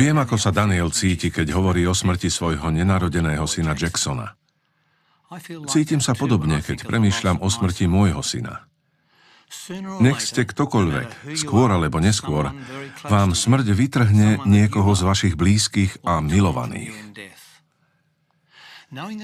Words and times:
Viem, 0.00 0.16
ako 0.16 0.40
sa 0.40 0.48
Daniel 0.48 0.88
cíti, 0.88 1.28
keď 1.28 1.52
hovorí 1.52 1.84
o 1.84 1.92
smrti 1.92 2.32
svojho 2.32 2.72
nenarodeného 2.72 3.44
syna 3.44 3.76
Jacksona. 3.76 4.32
Cítim 5.68 6.00
sa 6.00 6.16
podobne, 6.16 6.64
keď 6.64 6.88
premýšľam 6.88 7.44
o 7.44 7.48
smrti 7.52 7.84
môjho 7.84 8.24
syna. 8.24 8.64
Nech 10.00 10.24
ste 10.24 10.48
ktokoľvek, 10.48 11.36
skôr 11.36 11.68
alebo 11.68 12.00
neskôr, 12.00 12.48
vám 13.12 13.36
smrť 13.36 13.66
vytrhne 13.76 14.40
niekoho 14.48 14.88
z 14.96 15.02
vašich 15.04 15.34
blízkych 15.36 16.00
a 16.00 16.24
milovaných. 16.24 16.96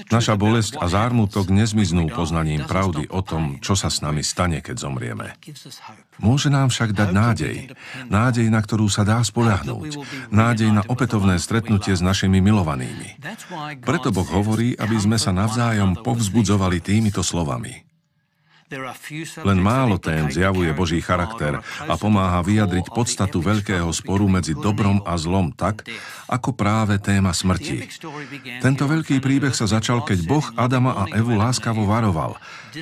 Naša 0.07 0.39
bolesť 0.39 0.79
a 0.79 0.87
zármutok 0.87 1.51
nezmiznú 1.51 2.07
poznaním 2.07 2.63
pravdy 2.63 3.11
o 3.11 3.19
tom, 3.19 3.59
čo 3.59 3.75
sa 3.75 3.91
s 3.91 3.99
nami 3.99 4.23
stane, 4.23 4.63
keď 4.63 4.87
zomrieme. 4.87 5.35
Môže 6.23 6.47
nám 6.47 6.71
však 6.71 6.95
dať 6.95 7.09
nádej. 7.11 7.55
Nádej, 8.07 8.47
na 8.47 8.63
ktorú 8.63 8.87
sa 8.87 9.03
dá 9.03 9.19
spoľahnúť. 9.19 9.99
Nádej 10.31 10.71
na 10.71 10.83
opätovné 10.87 11.35
stretnutie 11.39 11.95
s 11.95 12.03
našimi 12.03 12.39
milovanými. 12.39 13.19
Preto 13.83 14.11
Boh 14.15 14.27
hovorí, 14.27 14.75
aby 14.79 14.95
sme 14.99 15.19
sa 15.19 15.35
navzájom 15.35 15.99
povzbudzovali 15.99 16.79
týmito 16.79 17.19
slovami. 17.19 17.86
Len 19.47 19.59
málo 19.63 19.95
tém 19.95 20.27
zjavuje 20.27 20.67
Boží 20.75 20.99
charakter 20.99 21.63
a 21.87 21.93
pomáha 21.95 22.43
vyjadriť 22.43 22.91
podstatu 22.91 23.39
veľkého 23.39 23.87
sporu 23.95 24.27
medzi 24.27 24.51
dobrom 24.51 24.99
a 25.07 25.15
zlom 25.15 25.55
tak, 25.55 25.87
ako 26.27 26.51
práve 26.51 26.99
téma 26.99 27.31
smrti. 27.31 27.87
Tento 28.59 28.83
veľký 28.83 29.23
príbeh 29.23 29.55
sa 29.55 29.71
začal, 29.71 30.03
keď 30.03 30.19
Boh 30.27 30.47
Adama 30.59 30.99
a 30.99 31.03
Evu 31.15 31.39
láskavo 31.39 31.87
varoval. 31.87 32.35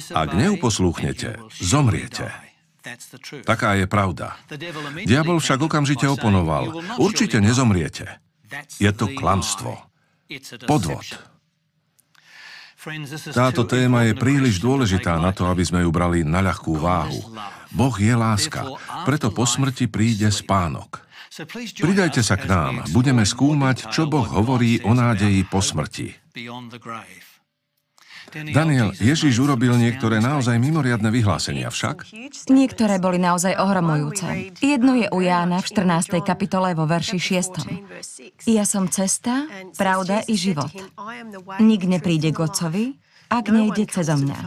Ak 0.10 0.34
neuposlúchnete, 0.34 1.38
zomriete. 1.62 2.34
Taká 3.46 3.78
je 3.78 3.86
pravda. 3.86 4.38
Diabol 5.06 5.38
však 5.38 5.70
okamžite 5.70 6.10
oponoval. 6.10 6.82
Určite 6.98 7.38
nezomriete. 7.42 8.22
Je 8.82 8.90
to 8.90 9.14
klamstvo. 9.14 9.78
Podvod. 10.66 11.35
Táto 13.34 13.66
téma 13.66 14.06
je 14.06 14.14
príliš 14.14 14.62
dôležitá 14.62 15.18
na 15.18 15.34
to, 15.34 15.50
aby 15.50 15.66
sme 15.66 15.82
ju 15.82 15.90
brali 15.90 16.22
na 16.22 16.46
ľahkú 16.46 16.78
váhu. 16.78 17.34
Boh 17.74 17.96
je 17.98 18.14
láska, 18.14 18.62
preto 19.04 19.34
po 19.34 19.50
smrti 19.50 19.90
príde 19.90 20.30
spánok. 20.30 21.02
Pridajte 21.82 22.24
sa 22.24 22.40
k 22.40 22.48
nám, 22.48 22.88
budeme 22.96 23.28
skúmať, 23.28 23.92
čo 23.92 24.08
Boh 24.08 24.24
hovorí 24.24 24.80
o 24.86 24.96
nádeji 24.96 25.44
po 25.44 25.60
smrti. 25.60 26.16
Daniel, 28.36 28.92
Ježiš 28.92 29.40
urobil 29.40 29.80
niektoré 29.80 30.20
naozaj 30.20 30.60
mimoriadne 30.60 31.08
vyhlásenia 31.08 31.72
však. 31.72 32.12
Niektoré 32.52 33.00
boli 33.00 33.16
naozaj 33.16 33.56
ohromujúce. 33.56 34.52
Jedno 34.60 35.00
je 35.00 35.08
u 35.08 35.20
Jána 35.24 35.64
v 35.64 35.68
14. 35.72 36.20
kapitole 36.20 36.76
vo 36.76 36.84
verši 36.84 37.16
6. 37.16 38.52
Ja 38.52 38.68
som 38.68 38.92
cesta, 38.92 39.48
pravda 39.80 40.20
i 40.28 40.36
život. 40.36 40.76
Nik 41.64 41.88
nepríde 41.88 42.36
k 42.36 42.40
Otcovi, 42.44 42.86
ak 43.32 43.48
nejde 43.48 43.88
cez 43.88 44.12
mňa. 44.12 44.40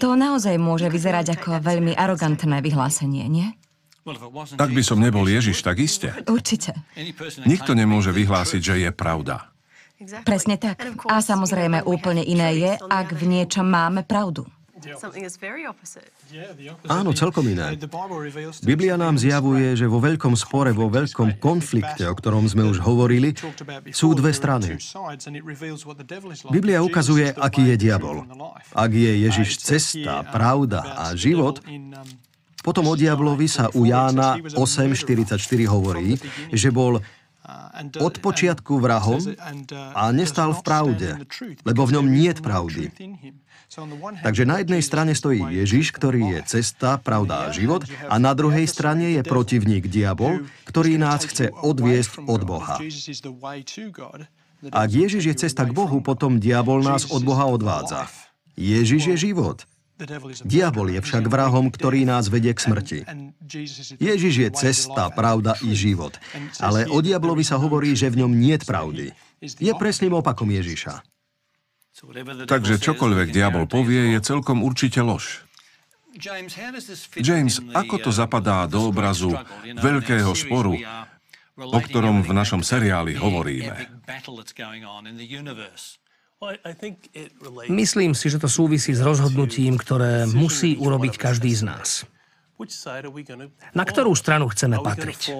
To 0.00 0.16
naozaj 0.16 0.56
môže 0.56 0.88
vyzerať 0.88 1.36
ako 1.36 1.60
veľmi 1.60 1.92
arogantné 1.92 2.64
vyhlásenie, 2.64 3.28
nie? 3.28 3.52
Tak 4.56 4.72
by 4.72 4.80
som 4.80 4.96
nebol 5.04 5.28
Ježiš, 5.28 5.60
tak 5.60 5.84
iste. 5.84 6.16
Určite. 6.24 6.72
Nikto 7.44 7.76
nemôže 7.76 8.08
vyhlásiť, 8.08 8.60
že 8.64 8.74
je 8.88 8.90
pravda. 8.94 9.52
Presne 10.22 10.54
tak. 10.54 10.78
A 11.10 11.18
samozrejme 11.18 11.82
úplne 11.82 12.22
iné 12.22 12.54
je, 12.54 12.72
ak 12.86 13.18
v 13.18 13.22
niečom 13.26 13.66
máme 13.66 14.06
pravdu. 14.06 14.46
Áno, 16.86 17.10
celkom 17.10 17.42
iné. 17.50 17.74
Biblia 18.62 18.94
nám 18.94 19.18
zjavuje, 19.18 19.74
že 19.74 19.90
vo 19.90 19.98
veľkom 19.98 20.38
spore, 20.38 20.70
vo 20.70 20.86
veľkom 20.86 21.42
konflikte, 21.42 22.06
o 22.06 22.14
ktorom 22.14 22.46
sme 22.46 22.62
už 22.62 22.78
hovorili, 22.78 23.34
sú 23.90 24.14
dve 24.14 24.30
strany. 24.30 24.78
Biblia 26.54 26.78
ukazuje, 26.78 27.34
aký 27.34 27.74
je 27.74 27.76
diabol. 27.76 28.22
Ak 28.70 28.94
je 28.94 29.12
Ježiš 29.26 29.58
cesta, 29.58 30.22
pravda 30.30 30.94
a 30.94 31.10
život, 31.18 31.58
potom 32.62 32.90
o 32.90 32.94
diablovi 32.94 33.50
sa 33.50 33.70
u 33.74 33.82
Jána 33.86 34.38
8.44 34.54 35.38
hovorí, 35.66 36.18
že 36.54 36.70
bol 36.70 37.02
od 37.98 38.14
počiatku 38.20 38.76
vrahom 38.82 39.20
a 39.94 40.10
nestal 40.12 40.52
v 40.52 40.60
pravde, 40.60 41.08
lebo 41.64 41.88
v 41.88 42.00
ňom 42.00 42.06
nie 42.06 42.30
je 42.30 42.40
pravdy. 42.42 42.84
Takže 44.24 44.48
na 44.48 44.64
jednej 44.64 44.80
strane 44.80 45.12
stojí 45.12 45.44
Ježiš, 45.44 45.92
ktorý 45.92 46.38
je 46.38 46.58
cesta, 46.58 46.96
pravda 46.96 47.48
a 47.48 47.52
život, 47.52 47.84
a 48.08 48.16
na 48.16 48.32
druhej 48.32 48.64
strane 48.64 49.12
je 49.16 49.22
protivník 49.24 49.92
diabol, 49.92 50.48
ktorý 50.64 50.96
nás 50.96 51.28
chce 51.28 51.52
odviesť 51.52 52.24
od 52.24 52.40
Boha. 52.48 52.80
Ak 54.72 54.88
Ježiš 54.90 55.22
je 55.22 55.34
cesta 55.36 55.62
k 55.68 55.76
Bohu, 55.76 56.02
potom 56.02 56.42
diabol 56.42 56.82
nás 56.82 57.06
od 57.12 57.22
Boha 57.22 57.46
odvádza. 57.46 58.10
Ježiš 58.58 59.14
je 59.14 59.30
život. 59.30 59.62
Diabol 60.46 60.94
je 60.94 61.00
však 61.02 61.26
vrahom, 61.26 61.74
ktorý 61.74 62.06
nás 62.06 62.30
vedie 62.30 62.54
k 62.54 62.62
smrti. 62.62 62.98
Ježiš 63.98 64.34
je 64.46 64.48
cesta, 64.54 65.10
pravda 65.10 65.58
i 65.66 65.74
život. 65.74 66.14
Ale 66.62 66.86
o 66.86 67.02
diablovi 67.02 67.42
sa 67.42 67.58
hovorí, 67.58 67.98
že 67.98 68.06
v 68.06 68.22
ňom 68.22 68.32
nie 68.38 68.54
pravdy. 68.62 69.10
Je 69.42 69.72
presným 69.74 70.14
opakom 70.14 70.46
Ježiša. 70.46 71.02
Takže 72.46 72.78
čokoľvek 72.78 73.34
diabol 73.34 73.66
povie, 73.66 74.14
je 74.14 74.20
celkom 74.22 74.62
určite 74.62 75.02
lož. 75.02 75.42
James, 77.18 77.54
ako 77.74 77.96
to 77.98 78.10
zapadá 78.14 78.70
do 78.70 78.90
obrazu 78.90 79.34
veľkého 79.62 80.30
sporu, 80.34 80.78
o 81.58 81.78
ktorom 81.78 82.22
v 82.22 82.32
našom 82.34 82.62
seriáli 82.62 83.18
hovoríme? 83.18 84.06
Myslím 87.66 88.14
si, 88.14 88.30
že 88.30 88.38
to 88.38 88.46
súvisí 88.46 88.94
s 88.94 89.02
rozhodnutím, 89.02 89.74
ktoré 89.74 90.22
musí 90.30 90.78
urobiť 90.78 91.18
každý 91.18 91.50
z 91.50 91.66
nás. 91.66 92.06
Na 93.74 93.84
ktorú 93.86 94.18
stranu 94.18 94.50
chceme 94.50 94.82
patriť? 94.82 95.30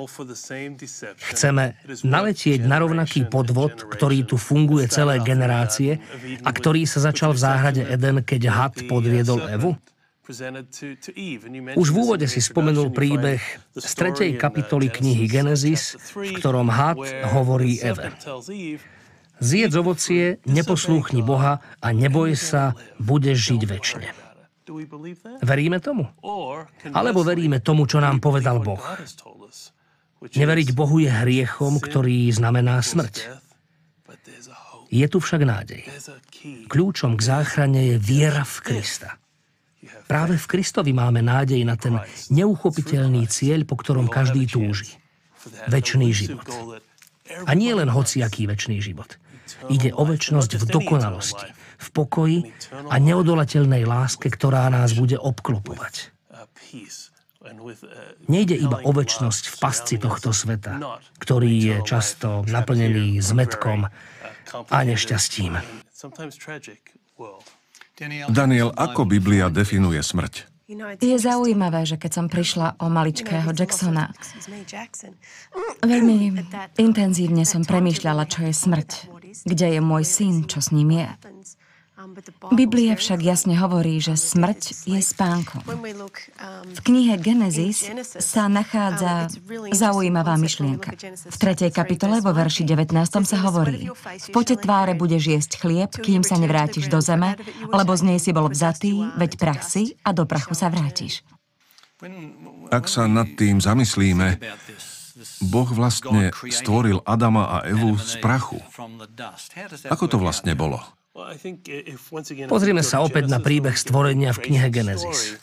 Chceme 1.35 1.75
naletieť 2.07 2.61
na 2.63 2.79
rovnaký 2.79 3.27
podvod, 3.27 3.91
ktorý 3.91 4.23
tu 4.23 4.39
funguje 4.39 4.87
celé 4.87 5.19
generácie 5.19 5.99
a 6.47 6.51
ktorý 6.55 6.87
sa 6.87 7.03
začal 7.11 7.35
v 7.35 7.43
záhrade 7.43 7.83
Eden, 7.83 8.23
keď 8.23 8.43
had 8.51 8.75
podviedol 8.87 9.51
Evu? 9.51 9.75
Už 11.75 11.89
v 11.91 11.97
úvode 11.99 12.27
si 12.31 12.39
spomenul 12.39 12.95
príbeh 12.95 13.41
z 13.75 13.93
tretej 13.99 14.39
kapitoly 14.39 14.93
knihy 14.93 15.27
Genesis, 15.27 15.99
v 16.15 16.39
ktorom 16.39 16.71
had 16.71 17.03
hovorí 17.35 17.83
Eve. 17.83 18.15
Zjedz 19.39 19.75
ovocie, 19.79 20.43
neposlúchni 20.45 21.23
Boha 21.23 21.63
a 21.79 21.89
neboj 21.95 22.35
sa, 22.35 22.75
budeš 22.99 23.55
žiť 23.55 23.63
väčšine. 23.65 24.09
Veríme 25.41 25.79
tomu? 25.81 26.11
Alebo 26.93 27.25
veríme 27.25 27.63
tomu, 27.63 27.89
čo 27.89 28.03
nám 28.03 28.21
povedal 28.21 28.61
Boh? 28.61 28.83
Neveriť 30.19 30.75
Bohu 30.75 30.99
je 30.99 31.09
hriechom, 31.09 31.79
ktorý 31.79 32.29
znamená 32.35 32.83
smrť. 32.83 33.39
Je 34.91 35.07
tu 35.07 35.23
však 35.23 35.43
nádej. 35.47 35.87
Kľúčom 36.67 37.15
k 37.15 37.23
záchrane 37.23 37.95
je 37.95 37.97
viera 38.01 38.43
v 38.43 38.57
Krista. 38.65 39.21
Práve 40.11 40.41
v 40.41 40.47
Kristovi 40.49 40.91
máme 40.97 41.23
nádej 41.23 41.63
na 41.63 41.77
ten 41.79 42.01
neuchopiteľný 42.33 43.29
cieľ, 43.31 43.63
po 43.69 43.79
ktorom 43.79 44.11
každý 44.11 44.49
túži. 44.49 44.99
Večný 45.71 46.11
život. 46.11 46.45
A 47.45 47.53
nie 47.53 47.71
len 47.77 47.93
hociaký 47.93 48.49
večný 48.49 48.81
život. 48.81 49.21
Ide 49.69 49.91
o 49.97 50.03
väčnosť 50.05 50.61
v 50.61 50.65
dokonalosti, 50.69 51.47
v 51.79 51.89
pokoji 51.95 52.39
a 52.91 52.95
neodolateľnej 52.99 53.87
láske, 53.87 54.29
ktorá 54.29 54.69
nás 54.69 54.93
bude 54.93 55.17
obklopovať. 55.17 56.13
Nejde 58.29 58.57
iba 58.61 58.79
o 58.85 58.91
väčnosť 58.93 59.45
v 59.49 59.57
pasci 59.57 59.97
tohto 59.97 60.37
sveta, 60.37 61.01
ktorý 61.17 61.53
je 61.57 61.77
často 61.87 62.45
naplnený 62.45 63.17
zmetkom 63.25 63.89
a 64.69 64.79
nešťastím. 64.85 65.57
Daniel, 68.29 68.69
ako 68.77 69.09
Biblia 69.09 69.51
definuje 69.51 69.99
smrť? 70.05 70.59
Je 71.01 71.17
zaujímavé, 71.17 71.89
že 71.89 71.97
keď 71.97 72.13
som 72.13 72.27
prišla 72.29 72.77
o 72.85 72.93
maličkého 72.93 73.57
Jacksona, 73.57 74.13
veľmi 75.81 76.37
intenzívne 76.77 77.49
som 77.49 77.65
premýšľala, 77.65 78.29
čo 78.29 78.45
je 78.45 78.53
smrť, 78.53 79.09
kde 79.45 79.67
je 79.77 79.81
môj 79.81 80.05
syn, 80.05 80.45
čo 80.47 80.63
s 80.63 80.71
ním 80.71 81.05
je. 81.05 81.09
Biblia 82.55 82.95
však 82.95 83.19
jasne 83.27 83.59
hovorí, 83.59 83.99
že 83.99 84.15
smrť 84.15 84.87
je 84.87 85.03
spánkom. 85.03 85.67
V 86.71 86.81
knihe 86.87 87.19
Genesis 87.19 87.91
sa 88.23 88.47
nachádza 88.47 89.27
zaujímavá 89.75 90.39
myšlienka. 90.39 90.95
V 91.27 91.37
3. 91.37 91.75
kapitole 91.75 92.23
vo 92.23 92.31
verši 92.31 92.63
19 92.63 92.95
sa 93.27 93.39
hovorí 93.43 93.91
V 93.91 94.29
pote 94.31 94.55
tváre 94.55 94.95
budeš 94.95 95.27
jesť 95.27 95.53
chlieb, 95.59 95.91
kým 95.91 96.23
sa 96.23 96.39
nevrátiš 96.39 96.87
do 96.87 97.03
zeme, 97.03 97.35
lebo 97.67 97.91
z 97.99 98.03
nej 98.15 98.19
si 98.23 98.31
bol 98.31 98.47
vzatý, 98.47 99.03
veď 99.19 99.31
prach 99.35 99.67
si 99.67 99.99
a 100.07 100.15
do 100.15 100.23
prachu 100.23 100.55
sa 100.55 100.71
vrátiš. 100.71 101.27
Ak 102.71 102.87
sa 102.87 103.11
nad 103.11 103.27
tým 103.35 103.59
zamyslíme, 103.59 104.39
Boh 105.39 105.69
vlastne 105.71 106.35
stvoril 106.35 106.99
Adama 107.07 107.47
a 107.47 107.59
Evu 107.67 107.95
z 107.95 108.19
prachu. 108.19 108.59
Ako 109.87 110.05
to 110.11 110.17
vlastne 110.19 110.55
bolo? 110.59 110.83
Pozrieme 112.47 112.83
sa 112.87 113.03
opäť 113.03 113.27
na 113.27 113.43
príbeh 113.43 113.75
stvorenia 113.75 114.31
v 114.35 114.43
knihe 114.51 114.69
Genesis. 114.71 115.39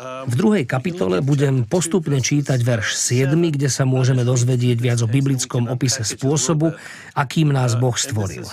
V 0.00 0.34
druhej 0.38 0.64
kapitole 0.64 1.20
budem 1.20 1.68
postupne 1.68 2.16
čítať 2.22 2.56
verš 2.62 2.96
7, 2.96 3.36
kde 3.52 3.68
sa 3.68 3.84
môžeme 3.84 4.24
dozvedieť 4.24 4.78
viac 4.80 4.98
o 5.04 5.10
biblickom 5.10 5.68
opise 5.68 6.06
spôsobu, 6.06 6.72
akým 7.12 7.52
nás 7.52 7.76
Boh 7.76 7.92
stvoril. 7.92 8.48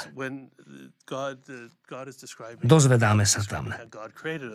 Dozvedáme 2.68 3.24
sa 3.24 3.40
tam. 3.48 3.72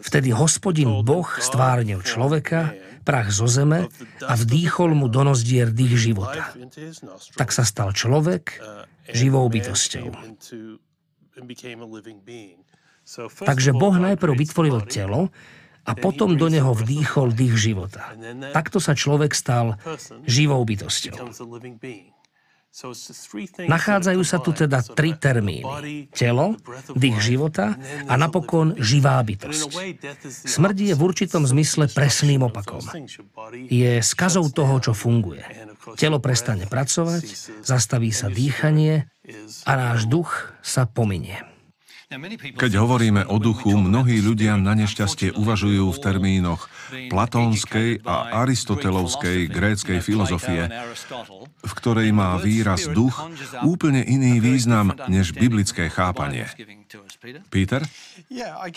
Vtedy 0.04 0.36
hospodin 0.36 0.92
Boh 1.00 1.24
stvárnil 1.40 2.04
človeka, 2.04 2.76
prach 3.08 3.32
zo 3.32 3.48
zeme 3.48 3.88
a 4.20 4.32
vdýchol 4.36 4.92
mu 4.92 5.08
do 5.08 5.24
nozdier 5.24 5.72
dých 5.72 6.12
života. 6.12 6.52
Tak 7.40 7.56
sa 7.56 7.64
stal 7.64 7.96
človek 7.96 8.60
živou 9.08 9.48
bytosťou. 9.48 10.12
Takže 13.48 13.70
Boh 13.72 13.96
najprv 13.96 14.32
vytvoril 14.36 14.84
telo 14.84 15.32
a 15.82 15.92
potom 15.98 16.38
do 16.38 16.46
neho 16.52 16.76
vdýchol 16.76 17.32
dých 17.34 17.56
života. 17.56 18.12
Takto 18.52 18.78
sa 18.78 18.92
človek 18.92 19.32
stal 19.32 19.80
živou 20.28 20.62
bytosťou. 20.62 21.16
Nachádzajú 23.68 24.22
sa 24.24 24.40
tu 24.40 24.56
teda 24.56 24.80
tri 24.80 25.12
termíny. 25.12 26.08
Telo, 26.08 26.56
dých 26.96 27.20
života 27.20 27.76
a 28.08 28.16
napokon 28.16 28.72
živá 28.80 29.20
bytosť. 29.20 29.68
Smrť 30.48 30.76
je 30.80 30.94
v 30.96 31.02
určitom 31.04 31.44
zmysle 31.44 31.92
presným 31.92 32.48
opakom. 32.48 32.80
Je 33.68 34.00
skazou 34.00 34.48
toho, 34.48 34.80
čo 34.80 34.96
funguje. 34.96 35.44
Telo 36.00 36.16
prestane 36.16 36.64
pracovať, 36.64 37.24
zastaví 37.60 38.08
sa 38.08 38.32
dýchanie 38.32 39.04
a 39.68 39.72
náš 39.76 40.08
duch 40.08 40.56
sa 40.64 40.88
pominie. 40.88 41.51
Keď 42.52 42.72
hovoríme 42.76 43.22
o 43.28 43.36
duchu, 43.40 43.72
mnohí 43.76 44.20
ľudia 44.20 44.60
na 44.60 44.76
nešťastie 44.76 45.32
uvažujú 45.32 45.88
v 45.88 45.98
termínoch 45.98 46.68
platónskej 47.08 48.04
a 48.04 48.44
aristotelovskej 48.44 49.48
gréckej 49.48 49.98
filozofie, 50.04 50.68
v 51.62 51.72
ktorej 51.72 52.12
má 52.12 52.36
výraz 52.36 52.88
duch 52.92 53.16
úplne 53.64 54.04
iný 54.04 54.44
význam 54.44 54.92
než 55.08 55.32
biblické 55.32 55.88
chápanie. 55.88 56.48
Peter? 57.48 57.86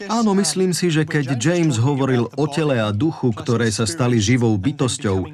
Áno, 0.07 0.31
myslím 0.37 0.71
si, 0.71 0.87
že 0.87 1.03
keď 1.03 1.35
James 1.35 1.75
hovoril 1.81 2.31
o 2.39 2.45
tele 2.47 2.79
a 2.79 2.93
duchu, 2.95 3.35
ktoré 3.35 3.67
sa 3.73 3.83
stali 3.83 4.21
živou 4.21 4.55
bytosťou, 4.55 5.27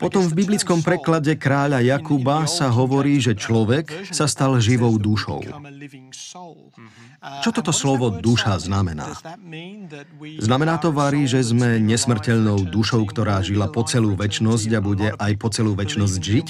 potom 0.00 0.24
v 0.24 0.32
biblickom 0.32 0.80
preklade 0.80 1.36
kráľa 1.36 1.84
Jakuba 1.84 2.48
sa 2.48 2.72
hovorí, 2.72 3.20
že 3.20 3.36
človek 3.36 4.08
sa 4.08 4.24
stal 4.24 4.56
živou 4.56 4.96
dušou. 4.96 5.44
Čo 7.44 7.52
toto 7.52 7.68
slovo 7.68 8.08
duša 8.08 8.56
znamená? 8.56 9.12
Znamená 10.40 10.80
to, 10.80 10.88
Vary, 10.88 11.28
že 11.28 11.44
sme 11.44 11.76
nesmrteľnou 11.76 12.64
dušou, 12.64 13.04
ktorá 13.04 13.44
žila 13.44 13.68
po 13.68 13.84
celú 13.84 14.16
väčnosť 14.16 14.70
a 14.72 14.80
bude 14.80 15.08
aj 15.12 15.32
po 15.36 15.52
celú 15.52 15.76
väčnosť 15.76 16.16
žiť? 16.16 16.46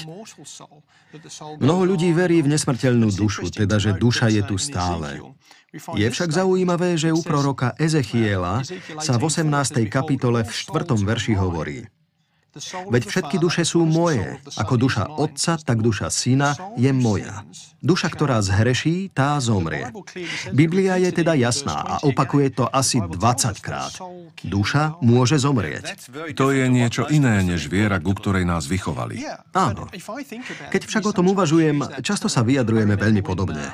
Mnoho 1.59 1.83
ľudí 1.91 2.15
verí 2.15 2.39
v 2.39 2.55
nesmrteľnú 2.55 3.11
dušu, 3.11 3.51
teda 3.51 3.83
že 3.83 3.99
duša 3.99 4.31
je 4.31 4.41
tu 4.47 4.55
stále. 4.55 5.19
Je 5.71 6.07
však 6.07 6.31
zaujímavé, 6.31 6.95
že 6.95 7.11
u 7.11 7.19
proroka 7.19 7.75
Ezechiela 7.75 8.63
sa 8.99 9.15
v 9.19 9.23
18. 9.27 9.87
kapitole 9.91 10.47
v 10.47 10.51
4. 10.51 10.95
verši 11.03 11.35
hovorí– 11.35 11.83
Veď 12.91 13.03
všetky 13.07 13.39
duše 13.39 13.63
sú 13.63 13.87
moje. 13.87 14.35
Ako 14.59 14.75
duša 14.75 15.07
otca, 15.07 15.55
tak 15.55 15.79
duša 15.79 16.11
syna 16.11 16.51
je 16.75 16.91
moja. 16.91 17.47
Duša, 17.81 18.13
ktorá 18.13 18.43
zhreší, 18.43 19.09
tá 19.09 19.39
zomrie. 19.41 19.89
Biblia 20.53 21.01
je 21.01 21.09
teda 21.15 21.33
jasná 21.33 21.81
a 21.81 21.95
opakuje 22.05 22.53
to 22.53 22.69
asi 22.69 23.01
20 23.01 23.57
krát. 23.63 23.95
Duša 24.43 25.01
môže 25.01 25.39
zomrieť. 25.41 25.95
To 26.37 26.53
je 26.53 26.67
niečo 26.69 27.09
iné 27.09 27.41
než 27.41 27.71
viera, 27.71 27.97
ku 27.97 28.13
ktorej 28.13 28.45
nás 28.45 28.69
vychovali. 28.69 29.25
Áno. 29.55 29.89
Keď 30.69 30.81
však 30.85 31.03
o 31.09 31.15
tom 31.15 31.33
uvažujem, 31.33 32.03
často 32.05 32.29
sa 32.29 32.45
vyjadrujeme 32.45 32.93
veľmi 32.99 33.25
podobne. 33.25 33.65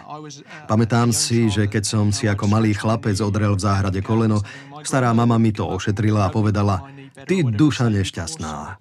Pamätám 0.70 1.12
si, 1.12 1.50
že 1.52 1.68
keď 1.68 1.84
som 1.84 2.06
si 2.14 2.30
ako 2.30 2.48
malý 2.48 2.78
chlapec 2.78 3.18
odrel 3.20 3.60
v 3.60 3.64
záhrade 3.66 4.00
koleno, 4.00 4.40
stará 4.88 5.12
mama 5.12 5.36
mi 5.36 5.52
to 5.52 5.68
ošetrila 5.68 6.30
a 6.30 6.34
povedala, 6.34 6.80
Ty 7.26 7.36
duša 7.50 7.90
nešťastná. 7.90 8.78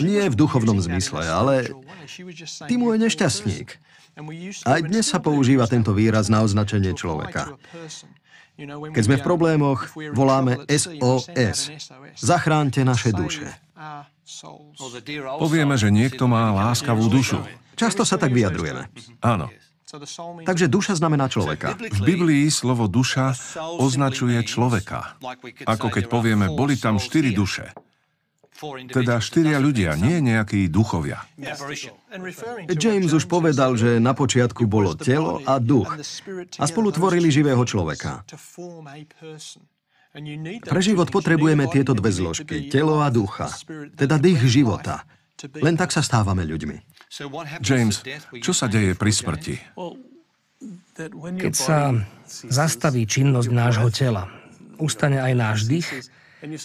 Nie 0.00 0.28
v 0.28 0.36
duchovnom 0.36 0.76
zmysle, 0.80 1.24
ale 1.24 1.72
ty 2.68 2.74
môj 2.76 2.96
nešťastník. 3.00 3.80
Aj 4.66 4.80
dnes 4.84 5.06
sa 5.08 5.22
používa 5.22 5.64
tento 5.70 5.96
výraz 5.96 6.28
na 6.28 6.44
označenie 6.44 6.92
človeka. 6.92 7.56
Keď 8.92 9.02
sme 9.04 9.16
v 9.16 9.24
problémoch, 9.24 9.88
voláme 10.12 10.60
SOS. 10.68 11.72
Zachránte 12.20 12.84
naše 12.84 13.14
duše. 13.16 13.48
Povieme, 15.40 15.80
že 15.80 15.88
niekto 15.88 16.28
má 16.28 16.52
láskavú 16.52 17.08
dušu. 17.08 17.40
Často 17.78 18.04
sa 18.04 18.20
tak 18.20 18.36
vyjadrujeme. 18.36 18.92
Áno. 19.24 19.48
Takže 20.46 20.66
duša 20.70 20.94
znamená 20.94 21.26
človeka. 21.26 21.74
V 21.74 22.00
Biblii 22.06 22.46
slovo 22.50 22.86
duša 22.86 23.34
označuje 23.78 24.38
človeka. 24.46 25.18
Ako 25.66 25.90
keď 25.90 26.04
povieme, 26.06 26.46
boli 26.50 26.78
tam 26.78 27.02
štyri 27.02 27.34
duše. 27.34 27.74
Teda 28.92 29.24
štyria 29.24 29.56
ľudia, 29.56 29.96
nie 29.96 30.20
nejakí 30.20 30.68
duchovia. 30.68 31.24
James 32.68 33.08
už 33.08 33.24
povedal, 33.24 33.72
že 33.80 33.96
na 33.96 34.12
počiatku 34.12 34.68
bolo 34.68 34.92
telo 34.92 35.40
a 35.48 35.56
duch 35.56 35.88
a 36.60 36.64
spolu 36.68 36.92
tvorili 36.92 37.32
živého 37.32 37.64
človeka. 37.64 38.20
Pre 40.60 40.80
život 40.84 41.08
potrebujeme 41.08 41.70
tieto 41.72 41.96
dve 41.96 42.12
zložky, 42.12 42.68
telo 42.68 43.00
a 43.00 43.08
ducha, 43.08 43.48
teda 43.96 44.20
dých 44.20 44.44
života. 44.44 45.08
Len 45.56 45.72
tak 45.80 45.88
sa 45.88 46.04
stávame 46.04 46.44
ľuďmi. 46.44 46.99
James, 47.60 48.06
čo 48.38 48.52
sa 48.54 48.70
deje 48.70 48.94
pri 48.94 49.10
smrti? 49.10 49.54
Keď 51.18 51.54
sa 51.58 51.90
zastaví 52.46 53.02
činnosť 53.02 53.50
nášho 53.50 53.90
tela, 53.90 54.30
ustane 54.78 55.18
aj 55.18 55.32
náš 55.34 55.58
dých 55.66 55.88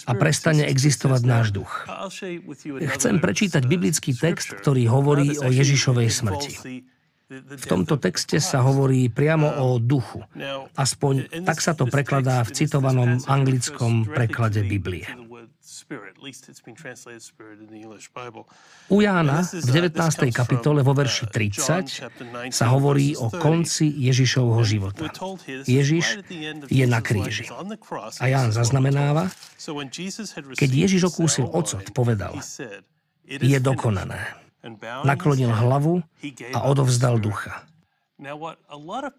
a 0.05 0.13
prestane 0.13 0.69
existovať 0.69 1.21
náš 1.25 1.49
duch. 1.49 1.89
Chcem 2.95 3.17
prečítať 3.17 3.65
biblický 3.65 4.13
text, 4.13 4.53
ktorý 4.53 4.85
hovorí 4.85 5.35
o 5.41 5.49
Ježišovej 5.49 6.09
smrti. 6.13 6.53
V 7.33 7.65
tomto 7.65 7.97
texte 7.97 8.37
sa 8.37 8.61
hovorí 8.61 9.09
priamo 9.09 9.49
o 9.49 9.81
duchu. 9.81 10.21
Aspoň 10.77 11.41
tak 11.41 11.57
sa 11.57 11.73
to 11.73 11.89
prekladá 11.89 12.45
v 12.45 12.53
citovanom 12.53 13.17
anglickom 13.25 14.05
preklade 14.05 14.61
Biblie. 14.61 15.09
U 18.93 18.97
Jána 19.01 19.41
v 19.41 19.69
19. 19.73 20.29
kapitole 20.29 20.85
vo 20.85 20.93
verši 20.93 21.25
30 21.25 22.53
sa 22.53 22.65
hovorí 22.69 23.17
o 23.17 23.33
konci 23.33 23.89
Ježišovho 23.89 24.61
života. 24.61 25.09
Ježiš 25.65 26.21
je 26.69 26.85
na 26.85 27.01
kríži. 27.01 27.49
A 28.21 28.25
Ján 28.29 28.53
zaznamenáva, 28.53 29.33
keď 30.53 30.69
Ježiš 30.69 31.09
okúsil 31.09 31.49
ocot, 31.49 31.81
povedal, 31.97 32.37
je 33.25 33.57
dokonané. 33.57 34.21
Naklonil 35.01 35.49
hlavu 35.49 36.05
a 36.53 36.59
odovzdal 36.69 37.17
ducha. 37.17 37.65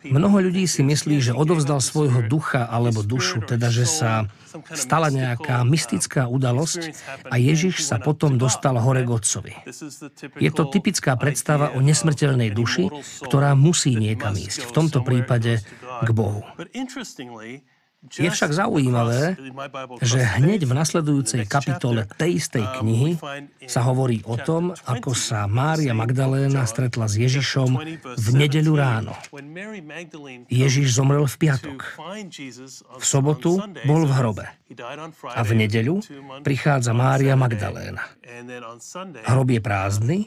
Mnoho 0.08 0.36
ľudí 0.40 0.64
si 0.64 0.80
myslí, 0.80 1.20
že 1.20 1.36
odovzdal 1.36 1.84
svojho 1.84 2.24
ducha 2.24 2.64
alebo 2.64 3.04
dušu, 3.04 3.44
teda 3.44 3.68
že 3.68 3.84
sa 3.84 4.24
stala 4.72 5.12
nejaká 5.12 5.60
mystická 5.68 6.24
udalosť 6.32 6.96
a 7.28 7.36
Ježiš 7.36 7.84
sa 7.84 8.00
potom 8.00 8.40
dostal 8.40 8.80
hore 8.80 9.04
k 9.04 9.12
Otcovi. 9.12 9.52
Je 10.40 10.48
to 10.48 10.72
typická 10.72 11.12
predstava 11.20 11.76
o 11.76 11.84
nesmrteľnej 11.84 12.48
duši, 12.56 12.88
ktorá 13.20 13.52
musí 13.52 13.92
niekam 13.92 14.32
ísť, 14.32 14.64
v 14.64 14.72
tomto 14.72 15.04
prípade 15.04 15.60
k 16.00 16.08
Bohu. 16.16 16.40
Je 18.14 18.30
však 18.30 18.50
zaujímavé, 18.54 19.34
že 19.98 20.22
hneď 20.22 20.70
v 20.70 20.72
nasledujúcej 20.78 21.42
kapitole 21.50 22.06
tej 22.14 22.38
istej 22.38 22.64
knihy 22.78 23.18
sa 23.66 23.82
hovorí 23.82 24.22
o 24.22 24.38
tom, 24.38 24.70
ako 24.86 25.10
sa 25.16 25.50
Mária 25.50 25.90
Magdaléna 25.90 26.62
stretla 26.70 27.10
s 27.10 27.18
Ježišom 27.18 27.70
v 28.06 28.26
nedeľu 28.30 28.72
ráno. 28.78 29.12
Ježiš 30.46 30.94
zomrel 30.94 31.26
v 31.26 31.36
piatok. 31.36 31.78
V 32.96 33.04
sobotu 33.04 33.58
bol 33.82 34.02
v 34.06 34.12
hrobe. 34.14 34.46
A 35.34 35.40
v 35.46 35.66
nedeľu 35.66 36.02
prichádza 36.46 36.94
Mária 36.94 37.34
Magdaléna. 37.34 38.02
Hrob 39.26 39.48
je 39.50 39.60
prázdny 39.62 40.18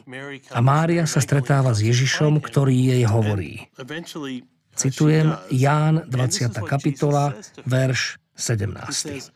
a 0.52 0.58
Mária 0.60 1.04
sa 1.08 1.20
stretáva 1.20 1.72
s 1.72 1.80
Ježišom, 1.84 2.40
ktorý 2.44 2.96
jej 2.96 3.04
hovorí. 3.08 3.68
Citujem 4.80 5.36
Ján 5.52 6.08
20. 6.08 6.56
kapitola, 6.64 7.36
verš 7.68 8.16
17. 8.32 9.28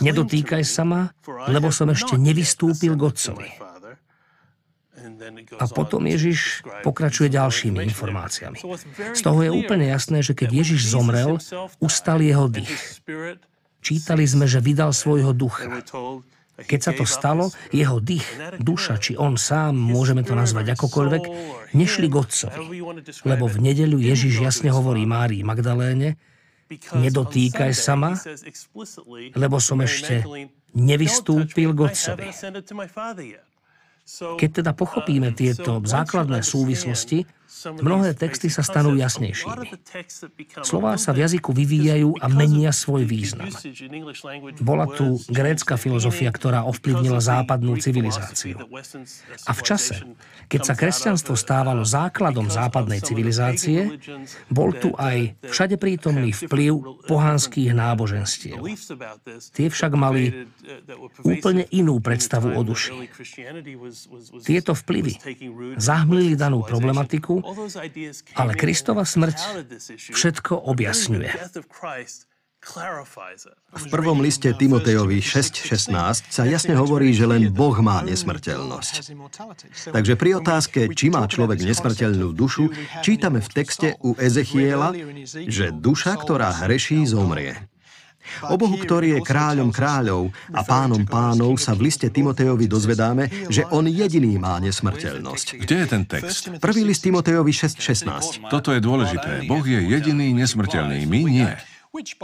Nedotýkaj 0.00 0.64
sa 0.64 0.88
ma, 0.88 1.12
lebo 1.52 1.68
som 1.68 1.92
ešte 1.92 2.16
nevystúpil 2.16 2.96
k 2.96 3.02
Otcovi. 3.04 3.50
A 5.60 5.64
potom 5.68 6.00
Ježiš 6.08 6.64
pokračuje 6.80 7.28
ďalšími 7.28 7.84
informáciami. 7.92 8.56
Z 9.12 9.20
toho 9.20 9.44
je 9.44 9.52
úplne 9.52 9.84
jasné, 9.84 10.24
že 10.24 10.32
keď 10.32 10.64
Ježiš 10.64 10.96
zomrel, 10.96 11.36
ustal 11.76 12.24
jeho 12.24 12.48
dých. 12.48 13.04
Čítali 13.84 14.24
sme, 14.24 14.48
že 14.48 14.64
vydal 14.64 14.96
svojho 14.96 15.36
ducha. 15.36 15.68
Keď 16.58 16.80
sa 16.82 16.90
to 16.90 17.06
stalo, 17.06 17.54
jeho 17.70 18.02
dých, 18.02 18.26
duša, 18.58 18.98
či 18.98 19.14
on 19.14 19.38
sám, 19.38 19.78
môžeme 19.78 20.26
to 20.26 20.34
nazvať 20.34 20.74
akokoľvek, 20.74 21.22
nešli 21.70 22.10
k 22.10 22.14
Otcovi. 22.18 22.82
Lebo 23.22 23.46
v 23.46 23.58
nedeľu 23.62 24.02
Ježiš 24.02 24.42
jasne 24.42 24.74
hovorí 24.74 25.06
Márii 25.06 25.46
Magdaléne, 25.46 26.18
nedotýkaj 26.98 27.72
sa 27.72 27.94
ma, 27.94 28.18
lebo 29.38 29.56
som 29.62 29.78
ešte 29.78 30.26
nevystúpil 30.74 31.70
k 31.72 31.78
Otcovi. 31.78 32.26
Keď 34.08 34.50
teda 34.64 34.72
pochopíme 34.74 35.30
tieto 35.36 35.78
základné 35.84 36.42
súvislosti, 36.42 37.28
Mnohé 37.80 38.12
texty 38.12 38.52
sa 38.52 38.60
stanú 38.60 38.92
jasnejšími. 38.92 39.80
Slová 40.60 41.00
sa 41.00 41.16
v 41.16 41.24
jazyku 41.24 41.56
vyvíjajú 41.56 42.20
a 42.20 42.28
menia 42.28 42.76
svoj 42.76 43.08
význam. 43.08 43.48
Bola 44.60 44.84
tu 44.84 45.16
grécka 45.32 45.80
filozofia, 45.80 46.28
ktorá 46.28 46.68
ovplyvnila 46.68 47.24
západnú 47.24 47.80
civilizáciu. 47.80 48.60
A 49.48 49.52
v 49.56 49.60
čase, 49.64 50.04
keď 50.52 50.60
sa 50.60 50.74
kresťanstvo 50.76 51.40
stávalo 51.40 51.88
základom 51.88 52.52
západnej 52.52 53.00
civilizácie, 53.00 53.96
bol 54.52 54.76
tu 54.76 54.92
aj 55.00 55.40
všade 55.48 55.80
prítomný 55.80 56.36
vplyv 56.36 57.00
pohanských 57.08 57.72
náboženstiev. 57.72 58.60
Tie 59.56 59.72
však 59.72 59.96
mali 59.96 60.44
úplne 61.24 61.64
inú 61.72 61.96
predstavu 62.04 62.52
o 62.52 62.60
duši. 62.60 63.08
Tieto 64.44 64.76
vplyvy 64.76 65.16
zahmlili 65.80 66.36
danú 66.36 66.60
problematiku 66.60 67.37
ale 68.34 68.52
Kristova 68.54 69.04
smrť 69.04 69.36
všetko 70.12 70.54
objasňuje. 70.68 71.30
V 73.68 73.86
prvom 73.86 74.18
liste 74.18 74.50
Timotejovi 74.50 75.22
6.16 75.22 75.94
sa 76.26 76.42
jasne 76.42 76.74
hovorí, 76.74 77.14
že 77.14 77.22
len 77.30 77.54
Boh 77.54 77.78
má 77.78 78.02
nesmrteľnosť. 78.02 79.14
Takže 79.94 80.14
pri 80.18 80.30
otázke, 80.42 80.90
či 80.90 81.06
má 81.06 81.22
človek 81.30 81.62
nesmrteľnú 81.62 82.34
dušu, 82.34 82.74
čítame 83.06 83.38
v 83.38 83.48
texte 83.54 83.94
u 84.02 84.18
Ezechiela, 84.18 84.90
že 85.46 85.70
duša, 85.70 86.18
ktorá 86.18 86.50
hreší, 86.66 87.06
zomrie. 87.06 87.54
O 88.48 88.56
Bohu, 88.56 88.76
ktorý 88.78 89.18
je 89.18 89.20
kráľom 89.24 89.68
kráľov 89.74 90.30
a 90.52 90.60
pánom 90.64 91.02
pánov, 91.04 91.56
sa 91.58 91.74
v 91.74 91.90
liste 91.90 92.08
Timotejovi 92.08 92.66
dozvedáme, 92.70 93.50
že 93.52 93.64
on 93.68 93.86
jediný 93.86 94.38
má 94.38 94.56
nesmrteľnosť. 94.62 95.46
Kde 95.62 95.76
je 95.84 95.86
ten 95.86 96.02
text? 96.04 96.42
Prvý 96.62 96.82
list 96.86 97.04
Timotejovi 97.04 97.52
6.16. 97.52 98.48
Toto 98.48 98.70
je 98.72 98.80
dôležité. 98.80 99.44
Boh 99.48 99.64
je 99.64 99.80
jediný 99.82 100.32
nesmrteľný, 100.36 101.04
my 101.08 101.20
nie. 101.24 101.50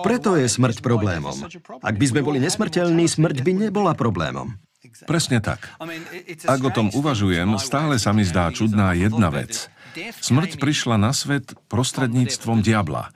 Preto 0.05 0.37
je 0.37 0.47
smrť 0.47 0.85
problémom. 0.85 1.35
Ak 1.81 1.97
by 1.97 2.07
sme 2.07 2.21
boli 2.21 2.39
nesmrteľní, 2.39 3.09
smrť 3.09 3.41
by 3.41 3.53
nebola 3.69 3.97
problémom. 3.97 4.55
Presne 5.09 5.41
tak. 5.41 5.67
Ak 6.45 6.61
o 6.61 6.71
tom 6.71 6.93
uvažujem, 6.93 7.57
stále 7.59 7.97
sa 7.99 8.13
mi 8.13 8.23
zdá 8.23 8.53
čudná 8.53 8.93
jedna 8.95 9.33
vec. 9.33 9.67
Smrť 10.21 10.59
prišla 10.59 10.97
na 10.99 11.15
svet 11.15 11.55
prostredníctvom 11.71 12.61
diabla. 12.61 13.15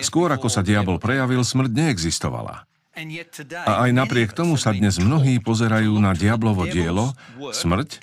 Skôr 0.00 0.32
ako 0.32 0.48
sa 0.48 0.64
diabol 0.64 0.96
prejavil, 0.96 1.44
smrť 1.44 1.70
neexistovala. 1.70 2.64
A 3.66 3.72
aj 3.84 3.90
napriek 3.90 4.30
tomu 4.32 4.54
sa 4.54 4.70
dnes 4.70 5.02
mnohí 5.02 5.42
pozerajú 5.42 5.98
na 5.98 6.14
diablovo 6.14 6.62
dielo, 6.64 7.10
smrť, 7.50 7.98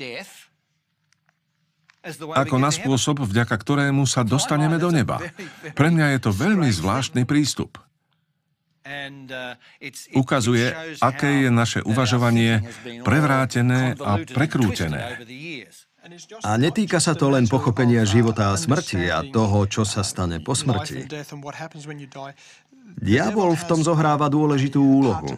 ako 2.18 2.56
na 2.58 2.74
spôsob, 2.74 3.22
vďaka 3.22 3.54
ktorému 3.54 4.10
sa 4.10 4.26
dostaneme 4.26 4.82
do 4.82 4.90
neba. 4.90 5.22
Pre 5.78 5.90
mňa 5.94 6.18
je 6.18 6.20
to 6.20 6.32
veľmi 6.34 6.66
zvláštny 6.74 7.30
prístup. 7.30 7.78
Ukazuje, 10.18 10.74
aké 10.98 11.46
je 11.46 11.50
naše 11.54 11.80
uvažovanie 11.86 12.66
prevrátené 13.06 13.94
a 14.02 14.18
prekrútené. 14.26 15.22
A 16.42 16.58
netýka 16.58 16.98
sa 16.98 17.14
to 17.14 17.30
len 17.30 17.46
pochopenia 17.46 18.02
života 18.10 18.50
a 18.50 18.58
smrti 18.58 19.06
a 19.14 19.22
toho, 19.22 19.70
čo 19.70 19.86
sa 19.86 20.02
stane 20.02 20.42
po 20.42 20.58
smrti. 20.58 21.06
Diabol 22.98 23.54
v 23.54 23.64
tom 23.70 23.86
zohráva 23.86 24.28
dôležitú 24.28 24.82
úlohu, 24.82 25.38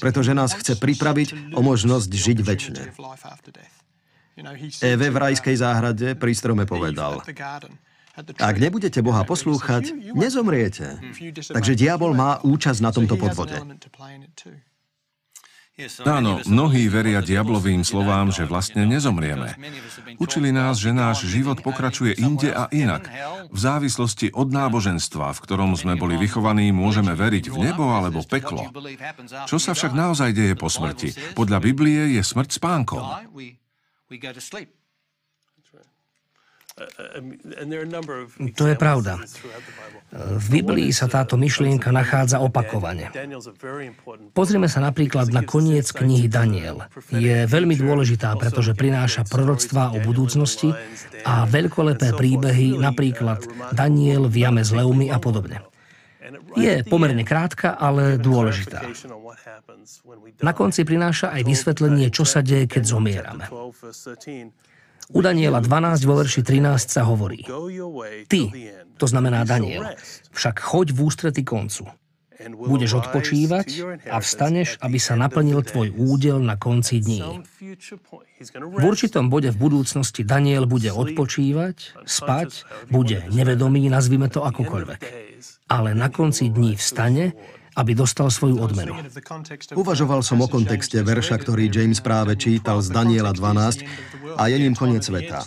pretože 0.00 0.32
nás 0.32 0.56
chce 0.56 0.80
pripraviť 0.80 1.52
o 1.52 1.60
možnosť 1.60 2.10
žiť 2.10 2.38
väčšine. 2.40 2.82
Eve 4.80 5.06
v 5.12 5.16
rajskej 5.18 5.56
záhrade 5.60 6.16
pri 6.16 6.32
strome 6.32 6.64
povedal, 6.64 7.20
ak 8.38 8.56
nebudete 8.58 8.98
Boha 8.98 9.22
poslúchať, 9.22 9.94
nezomriete. 10.16 10.98
Takže 11.54 11.78
diabol 11.78 12.18
má 12.18 12.42
účasť 12.42 12.80
na 12.82 12.90
tomto 12.90 13.14
podvode. 13.14 13.54
Áno, 16.02 16.42
mnohí 16.42 16.90
veria 16.90 17.22
diablovým 17.22 17.86
slovám, 17.86 18.34
že 18.34 18.42
vlastne 18.50 18.82
nezomrieme. 18.82 19.54
Učili 20.18 20.50
nás, 20.50 20.82
že 20.82 20.90
náš 20.90 21.30
život 21.30 21.62
pokračuje 21.62 22.18
inde 22.18 22.50
a 22.50 22.66
inak. 22.74 23.06
V 23.46 23.58
závislosti 23.58 24.34
od 24.34 24.50
náboženstva, 24.50 25.30
v 25.38 25.42
ktorom 25.46 25.78
sme 25.78 25.94
boli 25.94 26.18
vychovaní, 26.18 26.74
môžeme 26.74 27.14
veriť 27.14 27.54
v 27.54 27.56
nebo 27.70 27.94
alebo 27.94 28.26
peklo. 28.26 28.66
Čo 29.46 29.62
sa 29.62 29.70
však 29.78 29.94
naozaj 29.94 30.34
deje 30.34 30.58
po 30.58 30.66
smrti? 30.66 31.38
Podľa 31.38 31.58
Biblie 31.62 32.18
je 32.18 32.22
smrť 32.26 32.58
spánkom. 32.58 33.04
To 38.54 38.64
je 38.68 38.76
pravda. 38.78 39.18
V 40.14 40.46
Biblii 40.48 40.88
sa 40.88 41.04
táto 41.04 41.36
myšlienka 41.36 41.92
nachádza 41.92 42.40
opakovane. 42.40 43.12
Pozrieme 44.32 44.64
sa 44.64 44.80
napríklad 44.80 45.28
na 45.28 45.44
koniec 45.44 45.92
knihy 45.92 46.32
Daniel. 46.32 46.88
Je 47.12 47.44
veľmi 47.44 47.76
dôležitá, 47.76 48.32
pretože 48.40 48.72
prináša 48.72 49.28
proroctvá 49.28 49.92
o 49.92 49.98
budúcnosti 50.00 50.72
a 51.28 51.44
veľkolepé 51.44 52.16
príbehy, 52.16 52.80
napríklad 52.80 53.44
Daniel 53.76 54.32
v 54.32 54.36
jame 54.48 54.62
s 54.64 54.72
leumi 54.72 55.12
a 55.12 55.20
podobne. 55.20 55.60
Je 56.56 56.82
pomerne 56.88 57.22
krátka, 57.22 57.76
ale 57.76 58.16
dôležitá. 58.16 58.80
Na 60.40 60.52
konci 60.56 60.88
prináša 60.88 61.36
aj 61.36 61.42
vysvetlenie, 61.44 62.08
čo 62.08 62.24
sa 62.24 62.40
deje, 62.40 62.64
keď 62.64 62.82
zomierame. 62.84 63.44
U 65.12 65.20
Daniela 65.24 65.60
12 65.64 66.04
vo 66.04 66.14
verši 66.20 66.44
13 66.44 66.68
sa 66.84 67.02
hovorí 67.08 67.40
Ty, 68.28 68.42
to 69.00 69.06
znamená 69.08 69.48
Daniel, 69.48 69.96
však 70.36 70.60
choď 70.60 70.92
v 70.92 70.98
ústrety 71.00 71.42
koncu. 71.48 71.88
Budeš 72.38 73.02
odpočívať 73.02 73.66
a 74.14 74.22
vstaneš, 74.22 74.78
aby 74.78 74.98
sa 75.02 75.18
naplnil 75.18 75.58
tvoj 75.66 75.90
údel 75.98 76.38
na 76.38 76.54
konci 76.54 77.02
dní. 77.02 77.42
V 78.54 78.84
určitom 78.86 79.26
bode 79.26 79.50
v 79.50 79.58
budúcnosti 79.58 80.22
Daniel 80.22 80.70
bude 80.70 80.94
odpočívať, 80.94 81.98
spať, 82.06 82.62
bude 82.94 83.26
nevedomý, 83.34 83.90
nazvime 83.90 84.30
to 84.30 84.46
akokoľvek. 84.46 85.00
Ale 85.66 85.98
na 85.98 86.14
konci 86.14 86.46
dní 86.46 86.78
vstane 86.78 87.34
aby 87.78 87.94
dostal 87.94 88.26
svoju 88.26 88.58
odmenu. 88.58 88.98
Uvažoval 89.78 90.26
som 90.26 90.42
o 90.42 90.50
kontexte 90.50 90.98
verša, 90.98 91.38
ktorý 91.38 91.70
James 91.70 92.02
práve 92.02 92.34
čítal 92.34 92.82
z 92.82 92.90
Daniela 92.90 93.30
12 93.30 93.86
a 94.34 94.42
je 94.50 94.56
ním 94.58 94.74
koniec 94.74 95.06
sveta. 95.06 95.46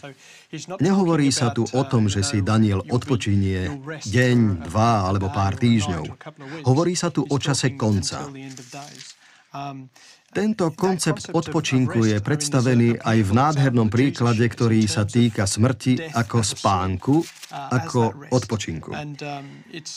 Nehovorí 0.80 1.28
sa 1.32 1.52
tu 1.52 1.68
o 1.68 1.84
tom, 1.84 2.08
že 2.08 2.24
si 2.24 2.40
Daniel 2.40 2.88
odpočinie 2.88 3.84
deň, 4.08 4.68
dva 4.72 5.12
alebo 5.12 5.28
pár 5.28 5.60
týždňov. 5.60 6.04
Hovorí 6.64 6.96
sa 6.96 7.12
tu 7.12 7.28
o 7.28 7.38
čase 7.40 7.76
konca. 7.76 8.28
Tento 10.32 10.72
koncept 10.72 11.28
odpočinku 11.36 12.08
je 12.08 12.18
predstavený 12.24 13.04
aj 13.04 13.18
v 13.20 13.32
nádhernom 13.36 13.92
príklade, 13.92 14.48
ktorý 14.48 14.88
sa 14.88 15.04
týka 15.04 15.44
smrti 15.44 16.12
ako 16.16 16.40
spánku, 16.40 17.16
ako 17.52 18.32
odpočinku. 18.32 18.96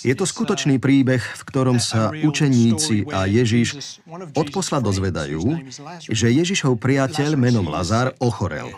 Je 0.02 0.14
to 0.18 0.26
skutočný 0.26 0.82
príbeh, 0.82 1.22
v 1.22 1.42
ktorom 1.46 1.78
sa 1.78 2.10
učeníci 2.10 3.06
a 3.14 3.30
Ježiš 3.30 4.02
odposla 4.34 4.82
dozvedajú, 4.82 5.70
že 6.10 6.26
Ježišov 6.34 6.82
priateľ 6.82 7.38
menom 7.38 7.70
Lazar 7.70 8.10
ochorel. 8.18 8.74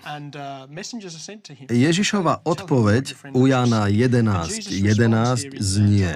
Ježišova 1.72 2.44
odpoveď 2.44 3.16
u 3.32 3.48
Jana 3.48 3.88
11.11 3.88 4.96
11 4.96 5.56
znie 5.56 6.12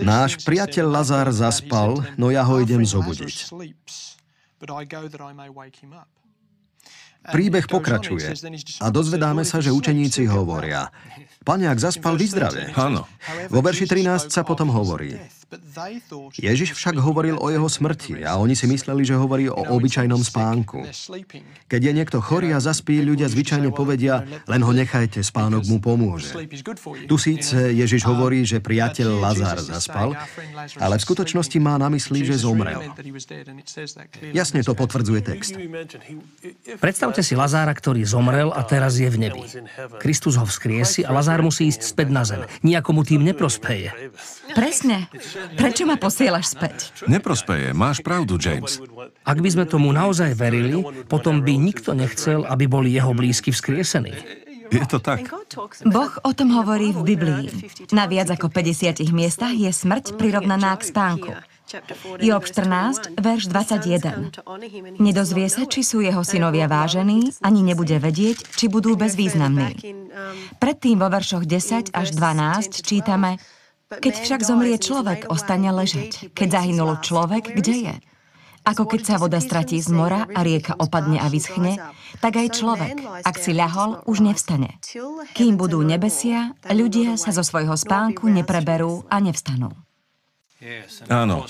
Náš 0.00 0.40
priateľ 0.40 0.86
Lazar 0.88 1.28
zaspal, 1.28 2.00
no 2.16 2.32
ja 2.32 2.40
ho 2.40 2.56
idem 2.64 2.80
zobudiť. 2.80 3.52
but 4.58 4.70
I 4.70 4.84
go 4.84 5.08
that 5.08 5.20
I 5.20 5.32
may 5.32 5.48
wake 5.48 5.76
him 5.76 5.92
up. 5.92 6.08
Príbeh 7.30 7.66
pokračuje 7.66 8.34
a 8.80 8.86
dozvedáme 8.90 9.42
sa, 9.42 9.58
že 9.62 9.74
učeníci 9.74 10.26
hovoria, 10.30 10.90
Pane, 11.46 11.70
ak 11.70 11.78
zaspal, 11.78 12.18
vyzdrave. 12.18 12.74
Áno. 12.74 13.06
Vo 13.54 13.62
verši 13.62 13.86
13 13.86 14.34
sa 14.34 14.42
potom 14.42 14.66
hovorí, 14.66 15.14
Ježiš 16.34 16.74
však 16.74 16.98
hovoril 16.98 17.38
o 17.38 17.46
jeho 17.54 17.70
smrti 17.70 18.26
a 18.26 18.34
oni 18.34 18.58
si 18.58 18.66
mysleli, 18.66 19.06
že 19.06 19.14
hovorí 19.14 19.46
o 19.46 19.62
obyčajnom 19.78 20.18
spánku. 20.18 20.82
Keď 21.70 21.80
je 21.86 21.92
niekto 21.94 22.18
chorý 22.18 22.50
a 22.50 22.58
zaspí, 22.58 22.98
ľudia 22.98 23.30
zvyčajne 23.30 23.70
povedia, 23.70 24.26
len 24.50 24.58
ho 24.66 24.72
nechajte, 24.74 25.22
spánok 25.22 25.70
mu 25.70 25.78
pomôže. 25.78 26.34
Tu 27.06 27.14
síce 27.14 27.54
Ježiš 27.54 28.02
hovorí, 28.10 28.42
že 28.42 28.58
priateľ 28.58 29.22
Lazár 29.22 29.62
zaspal, 29.62 30.18
ale 30.82 30.98
v 30.98 31.02
skutočnosti 31.06 31.58
má 31.62 31.78
na 31.78 31.94
mysli, 31.94 32.26
že 32.26 32.42
zomrel. 32.42 32.82
Jasne 34.34 34.66
to 34.66 34.74
potvrdzuje 34.74 35.20
text. 35.22 35.54
Predstavte 36.82 37.15
si 37.20 37.38
Lazára, 37.38 37.72
ktorý 37.72 38.02
zomrel 38.02 38.50
a 38.52 38.64
teraz 38.64 38.96
je 38.96 39.08
v 39.08 39.28
nebi. 39.28 39.42
Kristus 40.00 40.40
ho 40.40 40.44
vzkriesi 40.48 41.04
a 41.04 41.12
Lazár 41.12 41.44
musí 41.44 41.68
ísť 41.68 41.82
späť 41.84 42.08
na 42.12 42.24
zem. 42.24 42.42
Nijako 42.64 42.90
mu 42.96 43.02
tým 43.04 43.22
neprospeje. 43.22 43.92
Presne. 44.56 45.08
Prečo 45.54 45.84
ma 45.84 46.00
posielaš 46.00 46.56
späť? 46.56 46.76
Neprospeje, 47.06 47.76
máš 47.76 48.00
pravdu, 48.00 48.40
James. 48.40 48.80
Ak 49.22 49.38
by 49.38 49.48
sme 49.52 49.64
tomu 49.68 49.92
naozaj 49.92 50.32
verili, 50.34 50.80
potom 51.06 51.44
by 51.44 51.54
nikto 51.56 51.92
nechcel, 51.92 52.42
aby 52.48 52.64
boli 52.66 52.96
jeho 52.96 53.12
blízky 53.12 53.52
vzkriesení. 53.52 54.44
Je 54.70 54.82
to 54.86 54.98
tak. 54.98 55.30
Boh 55.86 56.12
o 56.26 56.30
tom 56.34 56.50
hovorí 56.50 56.90
v 56.90 57.14
Biblii. 57.14 57.46
Na 57.94 58.10
viac 58.10 58.34
ako 58.34 58.50
50 58.50 58.98
miestach 59.14 59.54
je 59.54 59.70
smrť 59.70 60.18
prirovnaná 60.18 60.74
k 60.74 60.82
spánku. 60.90 61.30
Job 62.22 62.46
14, 62.46 63.18
verš 63.18 63.50
21. 63.50 64.30
Nedozvie 65.02 65.50
sa, 65.50 65.66
či 65.66 65.82
sú 65.82 65.98
jeho 65.98 66.22
synovia 66.22 66.70
vážení, 66.70 67.34
ani 67.42 67.66
nebude 67.66 67.98
vedieť, 67.98 68.54
či 68.54 68.70
budú 68.70 68.94
bezvýznamní. 68.94 69.74
Predtým 70.62 71.02
vo 71.02 71.10
veršoch 71.10 71.42
10 71.42 71.90
až 71.90 72.08
12 72.14 72.86
čítame 72.86 73.42
Keď 73.90 74.14
však 74.14 74.40
zomrie 74.46 74.78
človek, 74.78 75.26
ostane 75.26 75.74
ležať. 75.74 76.30
Keď 76.38 76.48
zahynul 76.54 77.02
človek, 77.02 77.58
kde 77.58 77.74
je? 77.90 77.94
Ako 78.66 78.86
keď 78.86 79.00
sa 79.02 79.16
voda 79.18 79.38
stratí 79.38 79.78
z 79.78 79.90
mora 79.94 80.26
a 80.26 80.42
rieka 80.42 80.74
opadne 80.74 81.22
a 81.22 81.30
vyschne, 81.30 81.78
tak 82.18 82.34
aj 82.34 82.62
človek, 82.62 82.94
ak 83.22 83.36
si 83.38 83.54
ľahol, 83.54 84.06
už 84.10 84.26
nevstane. 84.26 84.78
Kým 85.34 85.54
budú 85.54 85.82
nebesia, 85.86 86.54
ľudia 86.66 87.14
sa 87.14 87.30
zo 87.30 87.46
svojho 87.46 87.74
spánku 87.78 88.26
nepreberú 88.26 89.06
a 89.06 89.22
nevstanú. 89.22 89.70
Áno. 91.08 91.46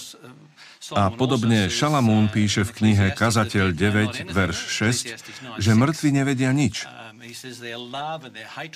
A 0.94 1.10
podobne 1.10 1.66
Šalamún 1.66 2.30
píše 2.30 2.62
v 2.62 2.70
knihe 2.78 3.06
Kazateľ 3.16 3.74
9, 3.74 4.30
verš 4.30 4.58
6, 4.70 5.58
že 5.58 5.72
mŕtvi 5.74 6.10
nevedia 6.14 6.54
nič. 6.54 6.86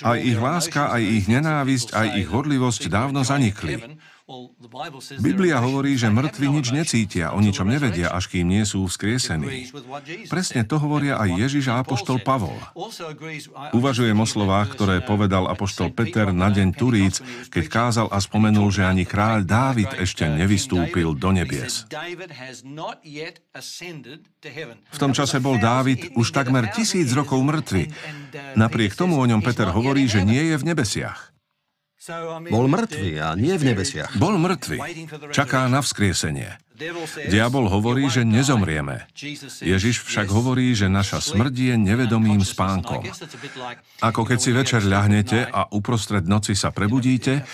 Aj 0.03 0.19
ich 0.19 0.35
láska, 0.35 0.91
aj 0.91 1.01
ich 1.07 1.25
nenávisť, 1.31 1.95
aj 1.95 2.07
ich 2.19 2.27
hodlivosť 2.27 2.91
dávno 2.91 3.23
zanikli. 3.23 3.79
Biblia 5.19 5.59
hovorí, 5.59 5.97
že 5.99 6.07
mŕtvi 6.07 6.47
nič 6.47 6.67
necítia, 6.71 7.35
o 7.35 7.39
ničom 7.43 7.67
nevedia, 7.67 8.13
až 8.13 8.31
kým 8.31 8.47
nie 8.47 8.63
sú 8.63 8.85
vzkriesení. 8.87 9.73
Presne 10.31 10.63
to 10.63 10.79
hovoria 10.79 11.19
aj 11.19 11.29
Ježiš 11.35 11.73
a 11.73 11.81
Apoštol 11.83 12.23
Pavol. 12.23 12.55
Uvažujem 13.75 14.15
o 14.15 14.27
slovách, 14.27 14.77
ktoré 14.77 15.03
povedal 15.03 15.49
Apoštol 15.49 15.91
Peter 15.91 16.29
na 16.31 16.53
deň 16.53 16.69
Turíc, 16.77 17.19
keď 17.49 17.65
kázal 17.67 18.07
a 18.13 18.17
spomenul, 18.21 18.69
že 18.71 18.85
ani 18.85 19.03
kráľ 19.03 19.43
Dávid 19.43 19.91
ešte 19.99 20.29
nevystúpil 20.29 21.17
do 21.17 21.29
nebies. 21.33 21.89
V 24.91 24.97
tom 25.01 25.11
čase 25.11 25.37
bol 25.43 25.57
Dávid 25.59 26.13
už 26.15 26.27
takmer 26.31 26.69
tisíc 26.71 27.11
rokov 27.11 27.41
mŕtvy. 27.41 27.91
Napriek 28.55 28.95
tomu 28.95 29.19
o 29.19 29.25
ňom 29.25 29.43
Peter 29.43 29.67
hovorí, 29.67 30.07
že 30.07 30.23
nie 30.23 30.53
je 30.53 30.55
v 30.55 30.67
nebesiach. 30.71 31.30
Bol 32.49 32.65
mŕtvy 32.65 33.21
a 33.21 33.37
nie 33.37 33.53
v 33.53 33.73
nebesiach. 33.73 34.17
Bol 34.17 34.41
mŕtvy. 34.41 34.81
Čaká 35.29 35.69
na 35.69 35.85
vzkriesenie. 35.85 36.57
Diabol 37.29 37.69
hovorí, 37.69 38.09
že 38.09 38.25
nezomrieme. 38.25 39.05
Ježiš 39.61 40.01
však 40.01 40.25
hovorí, 40.33 40.73
že 40.73 40.89
naša 40.89 41.21
smrť 41.21 41.53
je 41.53 41.75
nevedomým 41.77 42.41
spánkom. 42.41 43.05
Ako 44.01 44.25
keď 44.25 44.37
si 44.41 44.49
večer 44.49 44.81
ľahnete 44.81 45.45
a 45.45 45.69
uprostred 45.69 46.25
noci 46.25 46.57
sa 46.57 46.73
prebudíte 46.73 47.45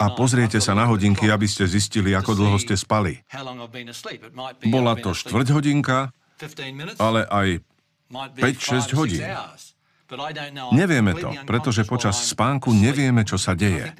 a 0.00 0.06
pozriete 0.16 0.56
sa 0.64 0.72
na 0.72 0.88
hodinky, 0.88 1.28
aby 1.28 1.44
ste 1.44 1.68
zistili, 1.68 2.16
ako 2.16 2.32
dlho 2.32 2.56
ste 2.56 2.72
spali. 2.72 3.20
Bola 4.64 4.96
to 4.96 5.12
štvrť 5.12 5.48
hodinka, 5.52 6.08
ale 6.96 7.28
aj 7.28 7.60
5-6 8.40 8.96
hodín. 8.96 9.28
Nevieme 10.72 11.12
to, 11.16 11.32
pretože 11.48 11.88
počas 11.88 12.20
spánku 12.28 12.72
nevieme, 12.72 13.24
čo 13.24 13.40
sa 13.40 13.56
deje. 13.56 13.92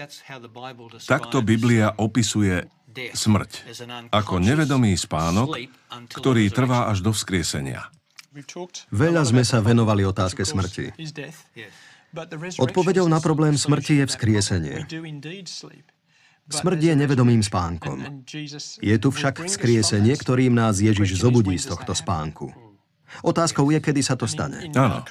Takto 1.09 1.40
Biblia 1.40 1.92
opisuje 1.96 2.68
smrť 2.92 3.51
ako 4.12 4.37
nevedomý 4.37 4.92
spánok, 4.96 5.57
ktorý 6.12 6.53
trvá 6.53 6.92
až 6.92 7.01
do 7.01 7.11
vzkriesenia. 7.12 7.88
Veľa 8.92 9.22
sme 9.29 9.44
sa 9.44 9.61
venovali 9.61 10.05
otázke 10.09 10.44
smrti. 10.44 10.92
Odpovedou 12.61 13.09
na 13.09 13.20
problém 13.20 13.57
smrti 13.57 14.05
je 14.05 14.07
vzkriesenie. 14.09 14.77
Smrť 16.53 16.81
je 16.81 16.94
nevedomým 16.98 17.40
spánkom. 17.40 18.27
Je 18.83 18.96
tu 19.01 19.09
však 19.09 19.46
vzkriesenie, 19.48 20.12
ktorým 20.12 20.53
nás 20.53 20.83
Ježiš 20.83 21.22
zobudí 21.22 21.57
z 21.57 21.72
tohto 21.72 21.96
spánku. 21.96 22.72
Otázkou 23.20 23.68
je, 23.68 23.79
kedy 23.85 24.01
sa 24.01 24.16
to 24.16 24.25
stane. 24.25 24.72
Áno. 24.72 25.05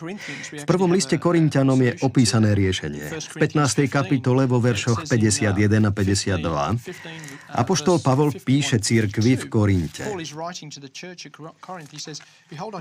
V 0.51 0.65
prvom 0.65 0.89
liste 0.89 1.21
Korintianom 1.21 1.77
je 1.77 1.93
opísané 2.01 2.57
riešenie. 2.57 3.13
V 3.13 3.35
15. 3.37 3.85
kapitole 3.85 4.49
vo 4.49 4.57
veršoch 4.57 5.05
51 5.05 5.53
a 5.85 5.91
52 5.93 7.61
Apoštol 7.61 8.01
Pavol 8.01 8.33
píše 8.33 8.81
církvi 8.81 9.37
v 9.37 9.43
Korinte. 9.47 10.03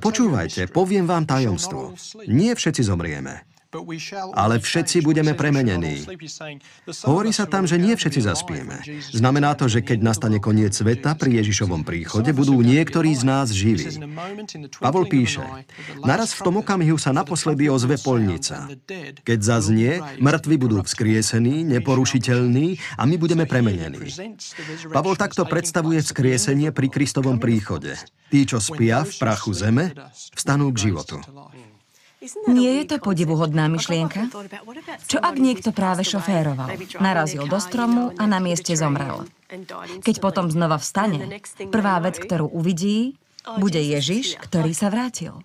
Počúvajte, 0.01 0.73
poviem 0.73 1.05
vám 1.05 1.29
tajomstvo. 1.29 1.93
Nie 2.27 2.57
všetci 2.57 2.83
zomrieme 2.89 3.60
ale 4.35 4.59
všetci 4.59 4.99
budeme 5.07 5.39
premenení. 5.39 6.03
Hovorí 7.07 7.31
sa 7.31 7.47
tam, 7.47 7.71
že 7.71 7.79
nie 7.79 7.95
všetci 7.95 8.21
zaspieme. 8.27 8.83
Znamená 9.15 9.55
to, 9.55 9.71
že 9.71 9.87
keď 9.87 10.03
nastane 10.03 10.43
koniec 10.43 10.75
sveta 10.75 11.15
pri 11.15 11.39
Ježišovom 11.39 11.87
príchode, 11.87 12.35
budú 12.35 12.59
niektorí 12.59 13.15
z 13.15 13.23
nás 13.23 13.55
živí. 13.55 14.03
Pavol 14.83 15.07
píše, 15.07 15.47
naraz 16.03 16.35
v 16.35 16.41
tom 16.43 16.59
okamihu 16.59 16.99
sa 16.99 17.15
naposledy 17.15 17.71
ozve 17.71 17.95
polnica. 18.03 18.67
Keď 19.23 19.39
zaznie, 19.39 20.03
mŕtvi 20.19 20.57
budú 20.59 20.83
vzkriesení, 20.83 21.63
neporušiteľní 21.71 22.99
a 22.99 23.07
my 23.07 23.15
budeme 23.23 23.47
premenení. 23.47 24.03
Pavol 24.91 25.15
takto 25.15 25.47
predstavuje 25.47 26.03
vzkriesenie 26.03 26.75
pri 26.75 26.91
Kristovom 26.91 27.39
príchode. 27.39 27.95
Tí, 28.31 28.47
čo 28.47 28.59
spia 28.59 29.07
v 29.07 29.15
prachu 29.19 29.55
zeme, 29.55 29.95
vstanú 30.35 30.71
k 30.75 30.91
životu. 30.91 31.23
Nie 32.53 32.85
je 32.85 32.85
to 32.85 32.97
podivuhodná 33.01 33.65
myšlienka? 33.73 34.29
Čo 35.09 35.19
ak 35.25 35.41
niekto 35.41 35.73
práve 35.73 36.05
šoféroval, 36.05 36.77
narazil 37.01 37.49
do 37.49 37.57
stromu 37.57 38.13
a 38.13 38.25
na 38.29 38.39
mieste 38.45 38.77
zomrel? 38.77 39.25
Keď 40.05 40.17
potom 40.21 40.53
znova 40.53 40.77
vstane, 40.77 41.41
prvá 41.73 41.97
vec, 42.05 42.21
ktorú 42.21 42.45
uvidí, 42.53 43.17
bude 43.57 43.81
Ježiš, 43.81 44.37
ktorý 44.37 44.77
sa 44.77 44.93
vrátil. 44.93 45.41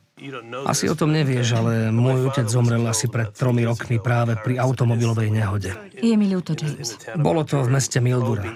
Asi 0.64 0.88
o 0.88 0.96
tom 0.96 1.12
nevieš, 1.12 1.60
ale 1.60 1.92
môj 1.92 2.32
otec 2.32 2.48
zomrel 2.48 2.84
asi 2.88 3.12
pred 3.12 3.36
tromi 3.36 3.68
rokmi 3.68 4.00
práve 4.00 4.40
pri 4.40 4.56
automobilovej 4.60 5.28
nehode. 5.28 5.76
Je 5.92 6.16
mi 6.16 6.32
ľúto, 6.32 6.56
James. 6.56 6.96
Bolo 7.20 7.44
to 7.44 7.60
v 7.64 7.70
meste 7.72 8.00
Mildura. 8.00 8.48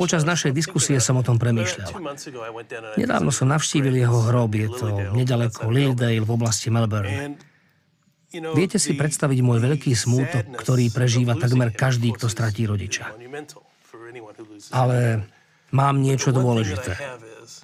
Počas 0.00 0.22
našej 0.24 0.52
diskusie 0.56 0.98
som 0.98 1.20
o 1.20 1.24
tom 1.24 1.36
premýšľal. 1.36 1.90
Nedávno 2.96 3.30
som 3.30 3.48
navštívil 3.52 3.94
jeho 3.94 4.18
hrob, 4.28 4.50
je 4.56 4.68
to 4.72 4.86
nedaleko 5.14 5.68
Lilldale 5.68 6.20
v 6.20 6.30
oblasti 6.30 6.72
Melbourne. 6.72 7.36
Viete 8.28 8.76
si 8.76 8.92
predstaviť 8.92 9.38
môj 9.40 9.58
veľký 9.64 9.96
smútok, 9.96 10.60
ktorý 10.60 10.92
prežíva 10.92 11.32
takmer 11.32 11.72
každý, 11.72 12.12
kto 12.12 12.28
stratí 12.28 12.68
rodiča. 12.68 13.16
Ale 14.68 15.24
mám 15.72 15.96
niečo 16.04 16.28
dôležité. 16.36 16.92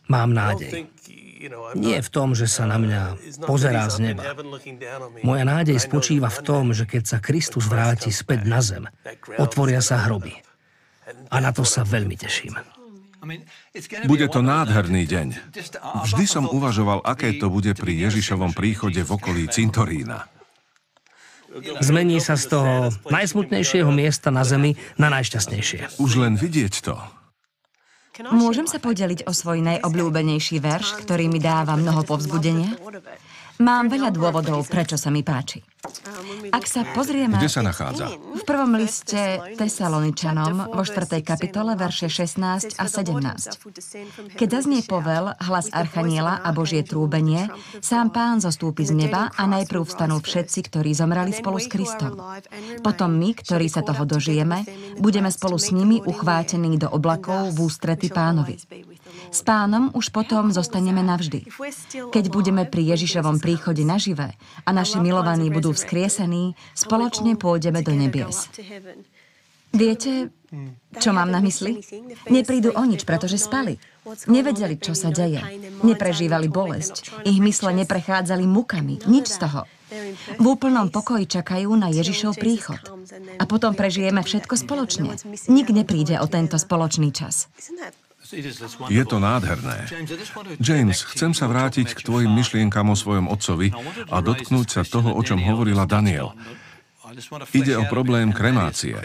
Mám 0.09 0.33
nádej. 0.33 0.88
Nie 1.77 2.00
v 2.00 2.09
tom, 2.09 2.33
že 2.33 2.48
sa 2.48 2.64
na 2.64 2.81
mňa 2.81 3.00
pozerá 3.44 3.85
z 3.92 4.00
neba. 4.00 4.33
Moja 5.20 5.44
nádej 5.44 5.77
spočíva 5.77 6.33
v 6.33 6.40
tom, 6.40 6.72
že 6.72 6.88
keď 6.88 7.03
sa 7.05 7.18
Kristus 7.20 7.68
vráti 7.68 8.09
späť 8.09 8.48
na 8.48 8.64
zem, 8.64 8.88
otvoria 9.37 9.85
sa 9.85 10.00
hroby. 10.09 10.40
A 11.31 11.37
na 11.40 11.51
to 11.53 11.62
sa 11.67 11.85
veľmi 11.85 12.17
teším. 12.17 12.57
Bude 14.05 14.29
to 14.29 14.45
nádherný 14.45 15.09
deň. 15.09 15.29
Vždy 16.05 16.25
som 16.29 16.45
uvažoval, 16.45 17.01
aké 17.05 17.40
to 17.40 17.49
bude 17.49 17.73
pri 17.73 17.93
Ježišovom 18.09 18.53
príchode 18.53 19.01
v 19.01 19.11
okolí 19.11 19.49
cintorína. 19.49 20.29
Zmení 21.81 22.19
sa 22.19 22.35
z 22.35 22.51
toho 22.51 22.73
najsmutnejšieho 23.09 23.88
miesta 23.95 24.35
na 24.35 24.43
zemi 24.43 24.75
na 24.99 25.09
najšťastnejšie. 25.09 26.03
Už 26.03 26.11
len 26.19 26.35
vidieť 26.35 26.75
to. 26.83 26.99
Môžem 28.31 28.71
sa 28.71 28.79
podeliť 28.79 29.27
o 29.27 29.33
svoj 29.35 29.59
najobľúbenejší 29.62 30.62
verš, 30.62 31.03
ktorý 31.03 31.27
mi 31.27 31.43
dáva 31.43 31.75
mnoho 31.75 32.07
povzbudenia? 32.07 32.79
Mám 33.62 33.87
veľa 33.87 34.11
dôvodov, 34.11 34.67
prečo 34.67 34.99
sa 34.99 35.14
mi 35.14 35.23
páči. 35.23 35.62
Ak 36.51 36.64
sa 36.64 36.83
pozrieme... 36.97 37.37
Kde 37.37 37.53
sa 37.53 37.62
nachádza? 37.62 38.11
V 38.17 38.43
prvom 38.43 38.73
liste 38.75 39.38
Tesaloničanom 39.55 40.73
vo 40.73 40.83
4. 40.83 41.21
kapitole 41.21 41.77
verše 41.77 42.09
16 42.09 42.81
a 42.81 42.85
17. 42.88 44.35
Keď 44.35 44.49
zaznie 44.49 44.81
povel, 44.83 45.37
hlas 45.38 45.69
Archaniela 45.71 46.40
a 46.40 46.51
Božie 46.57 46.83
trúbenie, 46.83 47.53
sám 47.85 48.11
pán 48.11 48.40
zostúpi 48.40 48.88
z 48.88 48.97
neba 48.97 49.29
a 49.31 49.43
najprv 49.45 49.85
vstanú 49.85 50.19
všetci, 50.25 50.59
ktorí 50.73 50.97
zomrali 50.97 51.37
spolu 51.37 51.61
s 51.61 51.69
Kristom. 51.69 52.17
Potom 52.81 53.12
my, 53.14 53.37
ktorí 53.37 53.69
sa 53.69 53.85
toho 53.85 54.09
dožijeme, 54.09 54.64
budeme 54.99 55.29
spolu 55.29 55.61
s 55.61 55.69
nimi 55.71 56.01
uchvátení 56.01 56.81
do 56.81 56.88
oblakov 56.88 57.53
v 57.53 57.59
ústrety 57.61 58.09
pánovi. 58.09 58.57
S 59.35 59.40
pánom 59.42 59.90
už 59.94 60.14
potom 60.14 60.55
zostaneme 60.55 61.03
navždy. 61.03 61.46
Keď 62.14 62.24
budeme 62.31 62.62
pri 62.64 62.94
Ježišovom 62.94 63.42
príchode 63.42 63.83
nažive 63.83 64.35
a 64.64 64.70
naši 64.70 65.03
milovaní 65.03 65.50
budú 65.50 65.74
vzkriesení, 65.74 66.55
spoločne 66.74 67.35
pôjdeme 67.38 67.83
do 67.83 67.92
nebies. 67.92 68.50
Viete, 69.74 70.31
čo 71.03 71.11
mám 71.11 71.35
na 71.35 71.42
mysli? 71.42 71.83
Neprídu 72.31 72.70
o 72.79 72.83
nič, 72.87 73.03
pretože 73.03 73.42
spali. 73.42 73.74
Nevedeli, 74.31 74.79
čo 74.79 74.94
sa 74.94 75.11
deje. 75.11 75.42
Neprežívali 75.83 76.46
bolesť. 76.46 77.27
Ich 77.27 77.42
mysle 77.42 77.74
neprechádzali 77.83 78.46
mukami. 78.46 79.03
Nič 79.11 79.35
z 79.35 79.38
toho. 79.42 79.66
V 80.38 80.46
úplnom 80.46 80.94
pokoji 80.94 81.27
čakajú 81.27 81.70
na 81.74 81.90
Ježišov 81.90 82.38
príchod. 82.38 82.79
A 83.38 83.44
potom 83.50 83.74
prežijeme 83.74 84.22
všetko 84.22 84.55
spoločne. 84.55 85.11
Nik 85.50 85.68
nepríde 85.74 86.22
o 86.22 86.27
tento 86.31 86.55
spoločný 86.55 87.11
čas. 87.11 87.50
Je 88.89 89.05
to 89.05 89.21
nádherné. 89.21 89.85
James, 90.57 90.99
chcem 91.13 91.37
sa 91.37 91.45
vrátiť 91.45 91.93
k 91.93 92.01
tvojim 92.01 92.33
myšlienkam 92.33 92.89
o 92.89 92.97
svojom 92.97 93.29
otcovi 93.29 93.71
a 94.09 94.17
dotknúť 94.25 94.69
sa 94.69 94.83
toho, 94.83 95.13
o 95.13 95.21
čom 95.21 95.45
hovorila 95.45 95.85
Daniel. 95.85 96.33
Ide 97.53 97.77
o 97.77 97.85
problém 97.87 98.33
kremácie. 98.33 98.97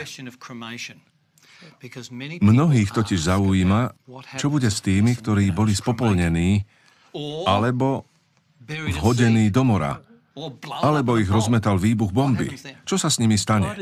Mnohých 2.39 2.89
totiž 2.95 3.19
zaujíma, 3.19 3.81
čo 4.39 4.47
bude 4.47 4.71
s 4.71 4.79
tými, 4.79 5.11
ktorí 5.19 5.51
boli 5.51 5.75
spopolnení 5.75 6.63
alebo 7.45 8.07
vhodení 8.69 9.51
do 9.51 9.63
mora 9.67 10.08
alebo 10.81 11.19
ich 11.19 11.29
rozmetal 11.29 11.75
výbuch 11.75 12.11
bomby. 12.15 12.55
Čo 12.87 12.95
sa 12.95 13.11
s 13.11 13.19
nimi 13.19 13.35
stane? 13.35 13.75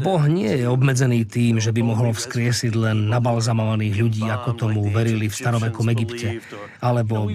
Boh 0.00 0.22
nie 0.28 0.52
je 0.52 0.66
obmedzený 0.66 1.28
tým, 1.28 1.60
že 1.60 1.70
by 1.72 1.80
mohol 1.84 2.16
vzkriesiť 2.16 2.72
len 2.74 3.10
nabalzamovaných 3.12 3.94
ľudí, 3.96 4.24
ako 4.26 4.50
tomu 4.56 4.88
verili 4.88 5.28
v 5.30 5.34
starovekom 5.34 5.86
Egypte, 5.92 6.40
alebo 6.80 7.28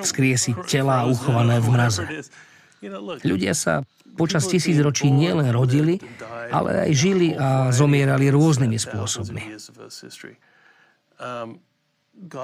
vzkriesiť 0.00 0.56
tela 0.66 1.04
uchované 1.06 1.60
v 1.60 1.68
mraze. 1.72 2.04
Ľudia 3.24 3.52
sa 3.52 3.84
počas 4.16 4.48
tisíc 4.48 4.76
ročí 4.80 5.12
nielen 5.12 5.48
rodili, 5.52 6.00
ale 6.50 6.88
aj 6.88 6.92
žili 6.96 7.28
a 7.36 7.70
zomierali 7.70 8.32
rôznymi 8.32 8.78
spôsobmi. 8.80 9.42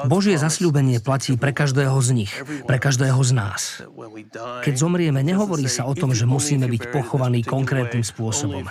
Božie 0.06 0.38
zasľúbenie 0.40 1.02
platí 1.04 1.36
pre 1.36 1.52
každého 1.52 1.98
z 2.00 2.08
nich, 2.14 2.32
pre 2.64 2.78
každého 2.80 3.18
z 3.20 3.30
nás. 3.34 3.84
Keď 4.64 4.74
zomrieme, 4.78 5.20
nehovorí 5.20 5.68
sa 5.68 5.84
o 5.84 5.92
tom, 5.92 6.16
že 6.16 6.24
musíme 6.24 6.64
byť 6.70 6.94
pochovaní 6.94 7.44
konkrétnym 7.44 8.06
spôsobom. 8.06 8.64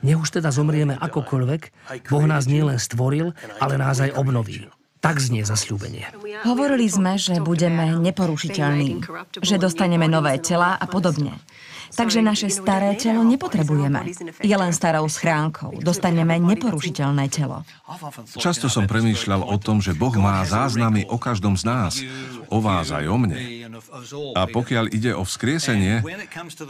Nech 0.00 0.18
už 0.18 0.40
teda 0.40 0.54
zomrieme 0.54 0.96
akokoľvek, 0.96 1.62
Boh 2.08 2.24
nás 2.24 2.48
nielen 2.48 2.80
stvoril, 2.80 3.36
ale 3.60 3.74
nás 3.76 4.00
aj 4.00 4.16
obnoví. 4.16 4.70
Tak 5.04 5.20
znie 5.20 5.44
zasľúbenie. 5.44 6.08
Hovorili 6.42 6.88
sme, 6.88 7.20
že 7.20 7.38
budeme 7.38 7.94
neporušiteľní, 8.00 9.04
že 9.44 9.60
dostaneme 9.60 10.08
nové 10.08 10.40
tela 10.40 10.74
a 10.74 10.86
podobne. 10.88 11.36
Takže 11.96 12.20
naše 12.20 12.52
staré 12.52 12.92
telo 13.00 13.24
nepotrebujeme. 13.24 14.04
Je 14.44 14.56
len 14.56 14.72
starou 14.76 15.08
schránkou. 15.08 15.80
Dostaneme 15.80 16.36
neporušiteľné 16.36 17.24
telo. 17.32 17.64
Často 18.36 18.68
som 18.68 18.84
premýšľal 18.84 19.40
o 19.40 19.56
tom, 19.56 19.80
že 19.80 19.96
Boh 19.96 20.12
má 20.20 20.44
záznamy 20.44 21.08
o 21.08 21.16
každom 21.16 21.56
z 21.56 21.64
nás, 21.64 21.92
o 22.52 22.60
vás 22.60 22.92
aj 22.92 23.08
o 23.08 23.16
mne. 23.16 23.36
A 24.36 24.44
pokiaľ 24.44 24.92
ide 24.92 25.16
o 25.16 25.24
vzkriesenie, 25.24 26.04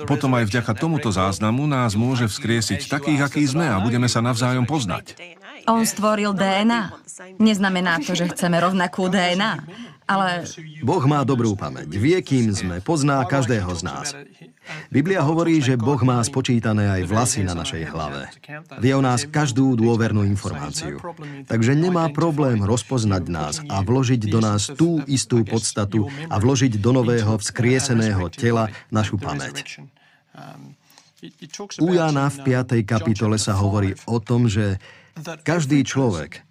potom 0.07 0.31
aj 0.39 0.47
vďaka 0.47 0.73
tomuto 0.79 1.11
záznamu 1.11 1.67
nás 1.67 1.99
môže 1.99 2.31
vzkriesiť 2.31 2.87
takých, 2.87 3.21
akí 3.27 3.43
sme 3.43 3.67
a 3.67 3.83
budeme 3.83 4.07
sa 4.07 4.23
navzájom 4.23 4.65
poznať. 4.65 5.19
On 5.67 5.83
stvoril 5.83 6.31
DNA. 6.31 6.95
Neznamená 7.43 7.99
to, 8.05 8.15
že 8.15 8.31
chceme 8.31 8.61
rovnakú 8.61 9.09
DNA, 9.11 9.65
ale... 10.07 10.47
Boh 10.87 11.03
má 11.05 11.27
dobrú 11.27 11.59
pamäť. 11.59 11.91
Vie, 11.91 12.19
kým 12.23 12.55
sme. 12.55 12.79
Pozná 12.79 13.23
každého 13.27 13.71
z 13.75 13.83
nás. 13.83 14.07
Biblia 14.91 15.23
hovorí, 15.23 15.63
že 15.63 15.79
Boh 15.79 15.99
má 16.03 16.19
spočítané 16.23 16.91
aj 16.91 17.03
vlasy 17.07 17.43
na 17.47 17.55
našej 17.55 17.87
hlave. 17.91 18.31
Vie 18.83 18.93
o 18.95 19.03
nás 19.03 19.27
každú 19.27 19.79
dôvernú 19.79 20.27
informáciu. 20.27 20.99
Takže 21.47 21.75
nemá 21.75 22.11
problém 22.11 22.63
rozpoznať 22.63 23.23
nás 23.31 23.55
a 23.67 23.83
vložiť 23.83 24.23
do 24.27 24.39
nás 24.43 24.71
tú 24.75 25.03
istú 25.07 25.47
podstatu 25.47 26.11
a 26.31 26.39
vložiť 26.39 26.79
do 26.79 26.91
nového 26.91 27.39
vzkrieseného 27.39 28.27
tela 28.31 28.71
našu 28.91 29.19
pamäť. 29.19 29.83
U 31.83 31.89
Jana 31.95 32.29
v 32.31 32.37
5. 32.45 32.83
kapitole 32.87 33.41
sa 33.41 33.57
hovorí 33.59 33.97
o 34.07 34.19
tom, 34.23 34.47
že 34.47 34.79
každý 35.43 35.83
človek 35.83 36.45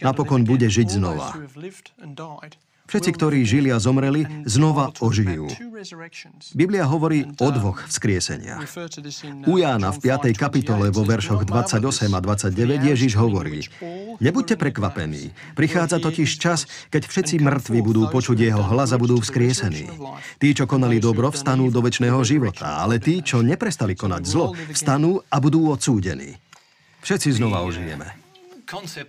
napokon 0.00 0.46
bude 0.46 0.70
žiť 0.70 0.88
znova. 1.00 1.34
Všetci, 2.84 3.10
ktorí 3.16 3.48
žili 3.48 3.72
a 3.72 3.80
zomreli, 3.80 4.28
znova 4.44 4.92
ožijú. 5.00 5.48
Biblia 6.52 6.84
hovorí 6.84 7.24
o 7.40 7.48
dvoch 7.48 7.88
vzkrieseniach. 7.88 8.60
U 9.48 9.56
Jána 9.56 9.88
v 9.88 9.98
5. 10.04 10.36
kapitole 10.36 10.92
vo 10.92 11.02
veršoch 11.04 11.48
28 11.48 11.80
a 12.12 12.20
29 12.20 12.90
Ježiš 12.92 13.12
hovorí 13.16 13.64
Nebuďte 14.20 14.60
prekvapení. 14.60 15.32
Prichádza 15.56 15.96
totiž 15.96 16.30
čas, 16.36 16.68
keď 16.92 17.08
všetci 17.08 17.40
mŕtvi 17.40 17.80
budú 17.80 18.08
počuť 18.12 18.52
jeho 18.52 18.62
hlas 18.62 18.92
a 18.92 19.00
budú 19.00 19.18
vzkriesení. 19.20 19.88
Tí, 20.38 20.52
čo 20.52 20.68
konali 20.68 21.00
dobro, 21.00 21.32
vstanú 21.32 21.72
do 21.72 21.80
väčšného 21.80 22.20
života, 22.22 22.84
ale 22.84 23.00
tí, 23.00 23.24
čo 23.24 23.40
neprestali 23.40 23.96
konať 23.96 24.22
zlo, 24.28 24.52
vstanú 24.72 25.24
a 25.28 25.36
budú 25.40 25.72
odsúdení. 25.72 26.36
Všetci 27.04 27.36
znova 27.36 27.60
ožijeme. 27.64 28.23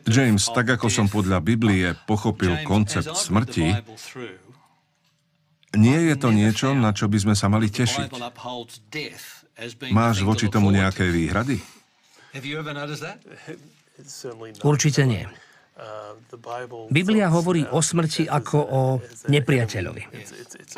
James, 0.07 0.43
tak 0.51 0.67
ako 0.75 0.87
som 0.91 1.07
podľa 1.07 1.39
Biblie 1.39 1.95
pochopil 2.05 2.63
koncept 2.67 3.15
smrti, 3.15 3.71
nie 5.75 5.99
je 6.11 6.15
to 6.15 6.31
niečo, 6.31 6.71
na 6.71 6.95
čo 6.95 7.11
by 7.11 7.17
sme 7.19 7.35
sa 7.35 7.51
mali 7.51 7.67
tešiť. 7.67 8.09
Máš 9.91 10.23
voči 10.23 10.47
tomu 10.47 10.71
nejaké 10.71 11.07
výhrady? 11.11 11.59
Určite 14.63 15.03
nie. 15.07 15.23
Biblia 16.87 17.27
hovorí 17.27 17.67
o 17.67 17.83
smrti 17.83 18.31
ako 18.31 18.57
o 18.63 18.81
nepriateľovi. 19.27 20.03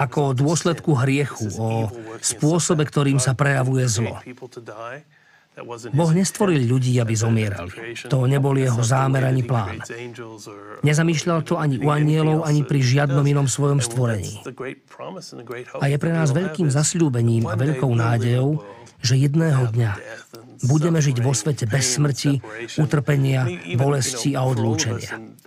Ako 0.02 0.34
o 0.34 0.34
dôsledku 0.34 0.98
hriechu, 0.98 1.46
o 1.62 1.94
spôsobe, 2.18 2.82
ktorým 2.82 3.22
sa 3.22 3.38
prejavuje 3.38 3.86
zlo. 3.86 4.18
Boh 5.93 6.12
nestvoril 6.13 6.70
ľudí, 6.70 6.93
aby 7.02 7.17
zomierali. 7.17 7.98
To 8.13 8.30
nebol 8.30 8.54
jeho 8.54 8.78
zámer 8.86 9.26
ani 9.26 9.41
plán. 9.41 9.82
Nezamýšľal 10.86 11.39
to 11.41 11.58
ani 11.58 11.82
u 11.82 11.89
anielov, 11.89 12.46
ani 12.46 12.62
pri 12.62 12.80
žiadnom 12.82 13.26
inom 13.26 13.50
svojom 13.50 13.82
stvorení. 13.82 14.38
A 15.82 15.86
je 15.89 15.98
pre 15.98 16.12
nás 16.13 16.30
veľkým 16.30 16.70
zasľúbením 16.70 17.50
a 17.50 17.58
veľkou 17.58 17.89
nádejou, 17.89 18.62
že 19.02 19.17
jedného 19.17 19.70
dňa 19.74 19.93
budeme 20.65 20.98
žiť 21.04 21.17
vo 21.22 21.34
svete 21.36 21.70
bez 21.70 22.00
smrti, 22.00 22.41
utrpenia, 22.82 23.46
bolesti 23.78 24.34
a 24.34 24.41
odlúčenia. 24.48 25.38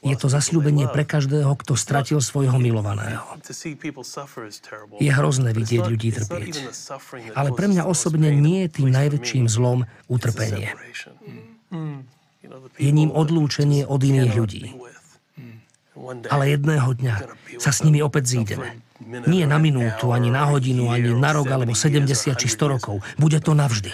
Je 0.00 0.16
to 0.16 0.26
zasľúbenie 0.32 0.88
pre 0.88 1.04
každého, 1.04 1.52
kto 1.60 1.76
stratil 1.76 2.18
svojho 2.24 2.56
milovaného. 2.56 3.24
Je 5.00 5.10
hrozné 5.12 5.50
vidieť 5.52 5.82
ľudí 5.84 6.08
trpieť. 6.14 6.54
Ale 7.36 7.50
pre 7.52 7.66
mňa 7.68 7.84
osobne 7.84 8.32
nie 8.32 8.64
je 8.66 8.68
tým 8.80 8.88
najväčším 8.88 9.44
zlom 9.50 9.84
utrpenie. 10.08 10.72
Je 12.80 12.90
ním 12.90 13.10
odlúčenie 13.12 13.84
od 13.84 14.00
iných 14.00 14.32
ľudí. 14.34 14.64
Ale 16.32 16.48
jedného 16.48 16.90
dňa 16.96 17.16
sa 17.60 17.70
s 17.70 17.84
nimi 17.84 18.00
opäť 18.00 18.38
zídeme. 18.38 18.80
Nie 19.28 19.44
na 19.44 19.60
minútu, 19.60 20.12
ani 20.12 20.32
na 20.32 20.48
hodinu, 20.48 20.88
ani 20.92 21.12
na 21.12 21.30
rok, 21.32 21.48
alebo 21.48 21.76
70 21.76 22.08
či 22.36 22.48
100 22.48 22.74
rokov. 22.80 23.04
Bude 23.20 23.40
to 23.40 23.52
navždy. 23.52 23.92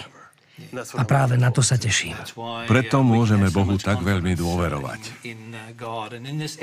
A 0.73 1.03
práve 1.07 1.39
na 1.39 1.49
to 1.53 1.63
sa 1.63 1.79
teším. 1.79 2.15
Preto 2.67 3.03
môžeme 3.05 3.47
Bohu 3.51 3.75
tak 3.79 4.03
veľmi 4.03 4.35
dôverovať. 4.35 5.01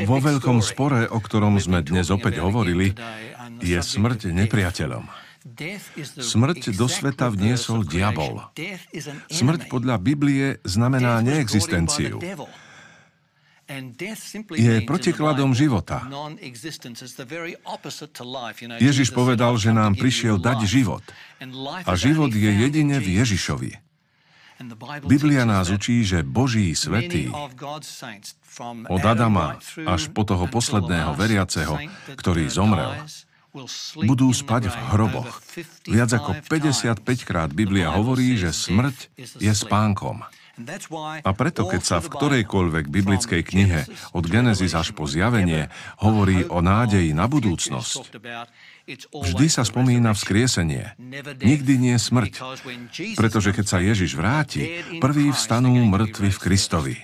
Vo 0.04 0.18
veľkom 0.20 0.58
spore, 0.60 1.08
o 1.08 1.18
ktorom 1.20 1.56
sme 1.60 1.80
dnes 1.80 2.10
opäť 2.12 2.42
hovorili, 2.44 2.92
je 3.60 3.78
smrť 3.78 4.32
nepriateľom. 4.32 5.24
Smrť 6.16 6.72
do 6.72 6.88
sveta 6.88 7.28
vniesol 7.28 7.84
diabol. 7.84 8.48
Smrť 9.28 9.68
podľa 9.68 10.00
Biblie 10.00 10.56
znamená 10.64 11.20
neexistenciu. 11.20 12.16
je 14.56 14.74
protikladom 14.88 15.52
života. 15.52 16.00
Ježiš 18.80 19.08
povedal, 19.12 19.52
že 19.60 19.70
nám 19.76 20.00
prišiel 20.00 20.40
dať 20.40 20.58
život. 20.64 21.04
A 21.84 21.92
život 21.92 22.32
je 22.32 22.48
jedine 22.48 22.96
v 22.96 23.20
Ježišovi. 23.20 23.84
Biblia 25.05 25.44
nás 25.44 25.68
učí, 25.68 26.05
že 26.07 26.24
Boží 26.24 26.72
svetý 26.72 27.29
od 28.88 29.03
Adama 29.03 29.59
až 29.85 30.09
po 30.14 30.22
toho 30.22 30.46
posledného 30.46 31.12
veriaceho, 31.18 31.79
ktorý 32.14 32.46
zomrel, 32.48 33.03
budú 34.03 34.35
spať 34.35 34.70
v 34.70 34.77
hroboch. 34.94 35.31
Viac 35.87 36.11
ako 36.11 36.31
55 36.50 37.29
krát 37.29 37.50
Biblia 37.55 37.94
hovorí, 37.94 38.35
že 38.35 38.50
smrť 38.50 39.14
je 39.38 39.53
spánkom. 39.55 40.27
A 41.27 41.31
preto, 41.35 41.66
keď 41.66 41.83
sa 41.83 41.96
v 41.98 42.14
ktorejkoľvek 42.14 42.87
biblickej 42.87 43.42
knihe 43.42 43.81
od 44.14 44.24
Genesis 44.27 44.70
až 44.79 44.94
po 44.94 45.11
zjavenie 45.11 45.66
hovorí 45.98 46.46
o 46.46 46.62
nádeji 46.62 47.11
na 47.11 47.27
budúcnosť, 47.27 48.14
vždy 48.87 49.47
sa 49.49 49.64
spomína 49.64 50.12
vzkriesenie. 50.12 50.92
Nikdy 51.40 51.75
nie 51.81 51.97
smrť. 51.97 52.40
Pretože 53.16 53.51
keď 53.57 53.66
sa 53.66 53.79
Ježiš 53.81 54.16
vráti, 54.16 54.85
prvý 55.01 55.33
vstanú 55.33 55.73
mŕtvi 55.88 56.29
v 56.29 56.38
Kristovi. 56.38 56.97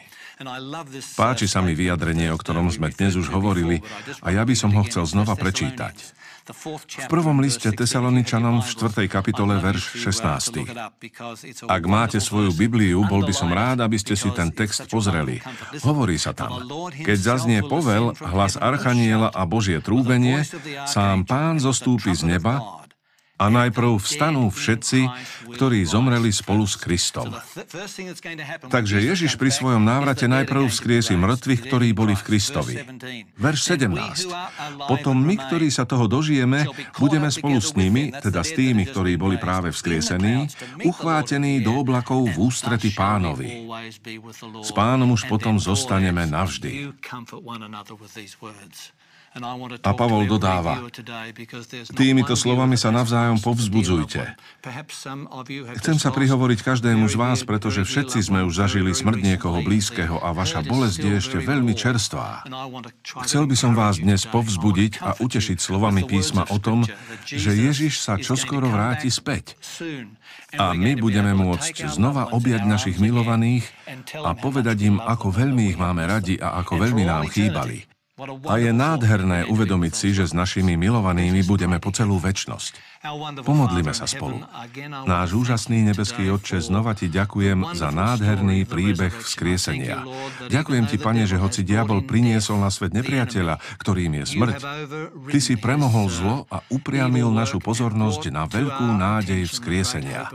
Páči 1.21 1.45
sa 1.45 1.61
mi 1.61 1.77
vyjadrenie, 1.77 2.33
o 2.33 2.41
ktorom 2.41 2.73
sme 2.73 2.89
dnes 2.89 3.13
už 3.13 3.29
hovorili 3.29 3.85
a 4.25 4.33
ja 4.33 4.49
by 4.49 4.55
som 4.57 4.73
ho 4.73 4.81
chcel 4.89 5.05
znova 5.05 5.37
prečítať. 5.37 6.17
V 6.51 7.07
prvom 7.07 7.39
liste 7.39 7.71
Tesaloničanom 7.71 8.63
v 8.63 8.67
4. 8.67 9.07
kapitole 9.07 9.63
verš 9.63 10.03
16. 10.03 10.67
Ak 11.71 11.83
máte 11.87 12.19
svoju 12.19 12.51
Bibliu, 12.51 13.07
bol 13.07 13.23
by 13.23 13.35
som 13.35 13.51
rád, 13.55 13.87
aby 13.87 13.95
ste 14.01 14.19
si 14.19 14.27
ten 14.35 14.51
text 14.51 14.91
pozreli. 14.91 15.39
Hovorí 15.87 16.19
sa 16.19 16.35
tam, 16.35 16.67
keď 16.91 17.19
zaznie 17.19 17.61
povel, 17.63 18.19
hlas 18.19 18.59
Archaniela 18.59 19.31
a 19.31 19.47
Božie 19.47 19.79
trúbenie, 19.79 20.43
sám 20.91 21.23
pán 21.23 21.63
zostúpi 21.63 22.11
z 22.19 22.27
neba 22.27 22.80
a 23.41 23.49
najprv 23.49 23.97
vstanú 23.97 24.53
všetci, 24.53 25.09
ktorí 25.57 25.89
zomreli 25.89 26.29
spolu 26.29 26.69
s 26.69 26.77
Kristom. 26.77 27.33
Takže 28.69 29.01
Ježiš 29.01 29.41
pri 29.41 29.49
svojom 29.49 29.81
návrate 29.81 30.29
najprv 30.29 30.69
vzkriesi 30.69 31.17
mŕtvych, 31.17 31.61
ktorí 31.65 31.89
boli 31.97 32.13
v 32.13 32.23
Kristovi. 32.23 32.75
Verš 33.41 33.61
17. 33.81 34.29
Potom 34.85 35.17
my, 35.17 35.35
ktorí 35.41 35.73
sa 35.73 35.89
toho 35.89 36.05
dožijeme, 36.05 36.69
budeme 37.01 37.33
spolu 37.33 37.59
s 37.65 37.73
nimi, 37.73 38.13
teda 38.13 38.45
s 38.45 38.53
tými, 38.53 38.85
ktorí 38.85 39.17
boli 39.17 39.41
práve 39.41 39.73
vzkriesení, 39.73 40.45
uchvátení 40.85 41.65
do 41.65 41.81
oblakov 41.81 42.29
v 42.29 42.37
ústrety 42.37 42.93
pánovi. 42.93 43.65
S 44.61 44.71
pánom 44.77 45.17
už 45.17 45.25
potom 45.33 45.57
zostaneme 45.57 46.29
navždy. 46.29 46.93
A 49.31 49.93
Pavol 49.95 50.27
dodáva, 50.27 50.91
týmito 51.95 52.35
slovami 52.35 52.75
sa 52.75 52.91
navzájom 52.91 53.39
povzbudzujte. 53.39 54.27
Chcem 55.79 55.97
sa 56.03 56.11
prihovoriť 56.11 56.59
každému 56.67 57.07
z 57.07 57.15
vás, 57.15 57.39
pretože 57.47 57.87
všetci 57.87 58.27
sme 58.27 58.43
už 58.43 58.59
zažili 58.67 58.91
smrť 58.91 59.23
niekoho 59.23 59.63
blízkeho 59.63 60.19
a 60.19 60.35
vaša 60.35 60.67
bolesť 60.67 60.99
je 61.07 61.13
ešte 61.23 61.39
veľmi 61.47 61.79
čerstvá. 61.79 62.43
Chcel 63.23 63.47
by 63.47 63.55
som 63.55 63.79
vás 63.79 64.03
dnes 64.03 64.27
povzbudiť 64.27 64.99
a 64.99 65.15
utešiť 65.23 65.63
slovami 65.63 66.03
písma 66.11 66.51
o 66.51 66.59
tom, 66.59 66.83
že 67.23 67.55
Ježiš 67.55 68.03
sa 68.03 68.19
čoskoro 68.19 68.67
vráti 68.67 69.15
späť. 69.15 69.55
A 70.59 70.75
my 70.75 70.99
budeme 70.99 71.39
môcť 71.39 71.87
znova 71.87 72.35
objať 72.35 72.67
našich 72.67 72.99
milovaných 72.99 73.63
a 74.27 74.35
povedať 74.35 74.91
im, 74.91 74.99
ako 74.99 75.31
veľmi 75.31 75.71
ich 75.71 75.79
máme 75.79 76.03
radi 76.03 76.35
a 76.43 76.59
ako 76.59 76.83
veľmi 76.83 77.07
nám 77.07 77.31
chýbali. 77.31 78.00
A 78.21 78.55
je 78.61 78.71
nádherné 78.75 79.49
uvedomiť 79.49 79.93
si, 79.97 80.09
že 80.13 80.29
s 80.29 80.37
našimi 80.37 80.77
milovanými 80.77 81.41
budeme 81.49 81.81
po 81.81 81.89
celú 81.89 82.21
väčnosť. 82.21 82.91
Pomodlime 83.49 83.97
sa 83.97 84.05
spolu. 84.05 84.45
Náš 85.09 85.33
úžasný 85.33 85.89
nebeský 85.89 86.29
Otče, 86.29 86.61
znova 86.61 86.93
Ti 86.93 87.09
ďakujem 87.09 87.73
za 87.73 87.89
nádherný 87.89 88.69
príbeh 88.69 89.09
vzkriesenia. 89.25 90.05
Ďakujem 90.53 90.85
Ti, 90.85 90.97
Pane, 91.01 91.25
že 91.25 91.41
hoci 91.41 91.65
diabol 91.65 92.05
priniesol 92.05 92.61
na 92.61 92.69
svet 92.69 92.93
nepriateľa, 92.93 93.57
ktorým 93.81 94.21
je 94.21 94.25
smrť, 94.37 94.57
Ty 95.33 95.39
si 95.41 95.57
premohol 95.57 96.13
zlo 96.13 96.37
a 96.53 96.61
upriamil 96.69 97.33
našu 97.33 97.57
pozornosť 97.57 98.29
na 98.29 98.45
veľkú 98.45 98.85
nádej 98.85 99.49
vzkriesenia. 99.49 100.29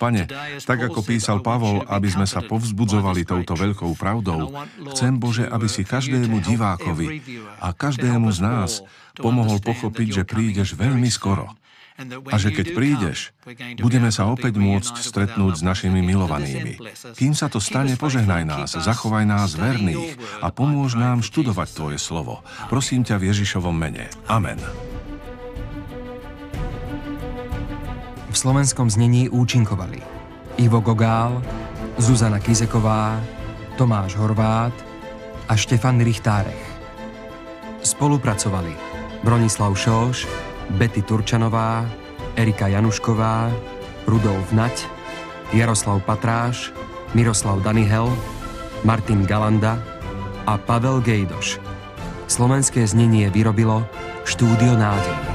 Pane, 0.00 0.28
tak 0.64 0.80
ako 0.80 1.00
písal 1.04 1.44
Pavol, 1.44 1.84
aby 1.88 2.08
sme 2.08 2.24
sa 2.24 2.40
povzbudzovali 2.40 3.28
touto 3.28 3.52
veľkou 3.52 3.92
pravdou, 4.00 4.48
chcem 4.92 5.12
Bože, 5.20 5.44
aby 5.44 5.68
si 5.68 5.84
každému 6.06 6.38
divákovi 6.38 7.06
a 7.58 7.74
každému 7.74 8.30
z 8.30 8.38
nás 8.38 8.70
pomohol 9.18 9.58
pochopiť, 9.58 10.22
že 10.22 10.22
prídeš 10.22 10.78
veľmi 10.78 11.10
skoro. 11.10 11.50
A 12.28 12.36
že 12.36 12.52
keď 12.52 12.76
prídeš, 12.76 13.32
budeme 13.80 14.12
sa 14.12 14.28
opäť 14.28 14.60
môcť 14.60 15.00
stretnúť 15.00 15.58
s 15.58 15.62
našimi 15.64 16.04
milovanými. 16.04 16.76
Kým 17.16 17.32
sa 17.32 17.48
to 17.48 17.56
stane, 17.56 17.96
požehnaj 17.96 18.44
nás, 18.44 18.70
zachovaj 18.76 19.24
nás 19.24 19.56
verných 19.56 20.20
a 20.44 20.52
pomôž 20.52 20.94
nám 20.94 21.24
študovať 21.24 21.68
Tvoje 21.72 21.98
slovo. 21.98 22.44
Prosím 22.68 23.00
ťa 23.02 23.16
v 23.16 23.32
Ježišovom 23.32 23.72
mene. 23.72 24.12
Amen. 24.28 24.60
V 28.28 28.36
slovenskom 28.36 28.92
znení 28.92 29.32
účinkovali 29.32 30.04
Ivo 30.60 30.84
Gogál, 30.84 31.40
Zuzana 31.96 32.36
Kizeková, 32.36 33.16
Tomáš 33.80 34.20
Horvát 34.20 34.85
a 35.48 35.54
Štefan 35.54 36.02
Richtárech. 36.02 36.62
Spolupracovali 37.82 38.74
Bronislav 39.22 39.74
Šoš, 39.74 40.26
Betty 40.74 41.02
Turčanová, 41.02 41.86
Erika 42.34 42.66
Janušková, 42.68 43.50
Rudolf 44.06 44.52
Nať, 44.52 44.86
Jaroslav 45.54 46.02
Patráš, 46.02 46.70
Miroslav 47.14 47.62
Danihel, 47.62 48.10
Martin 48.84 49.26
Galanda 49.26 49.78
a 50.46 50.58
Pavel 50.58 51.02
Gejdoš. 51.02 51.58
Slovenské 52.26 52.86
znenie 52.86 53.30
vyrobilo 53.30 53.86
Štúdio 54.26 54.74
nádej. 54.74 55.25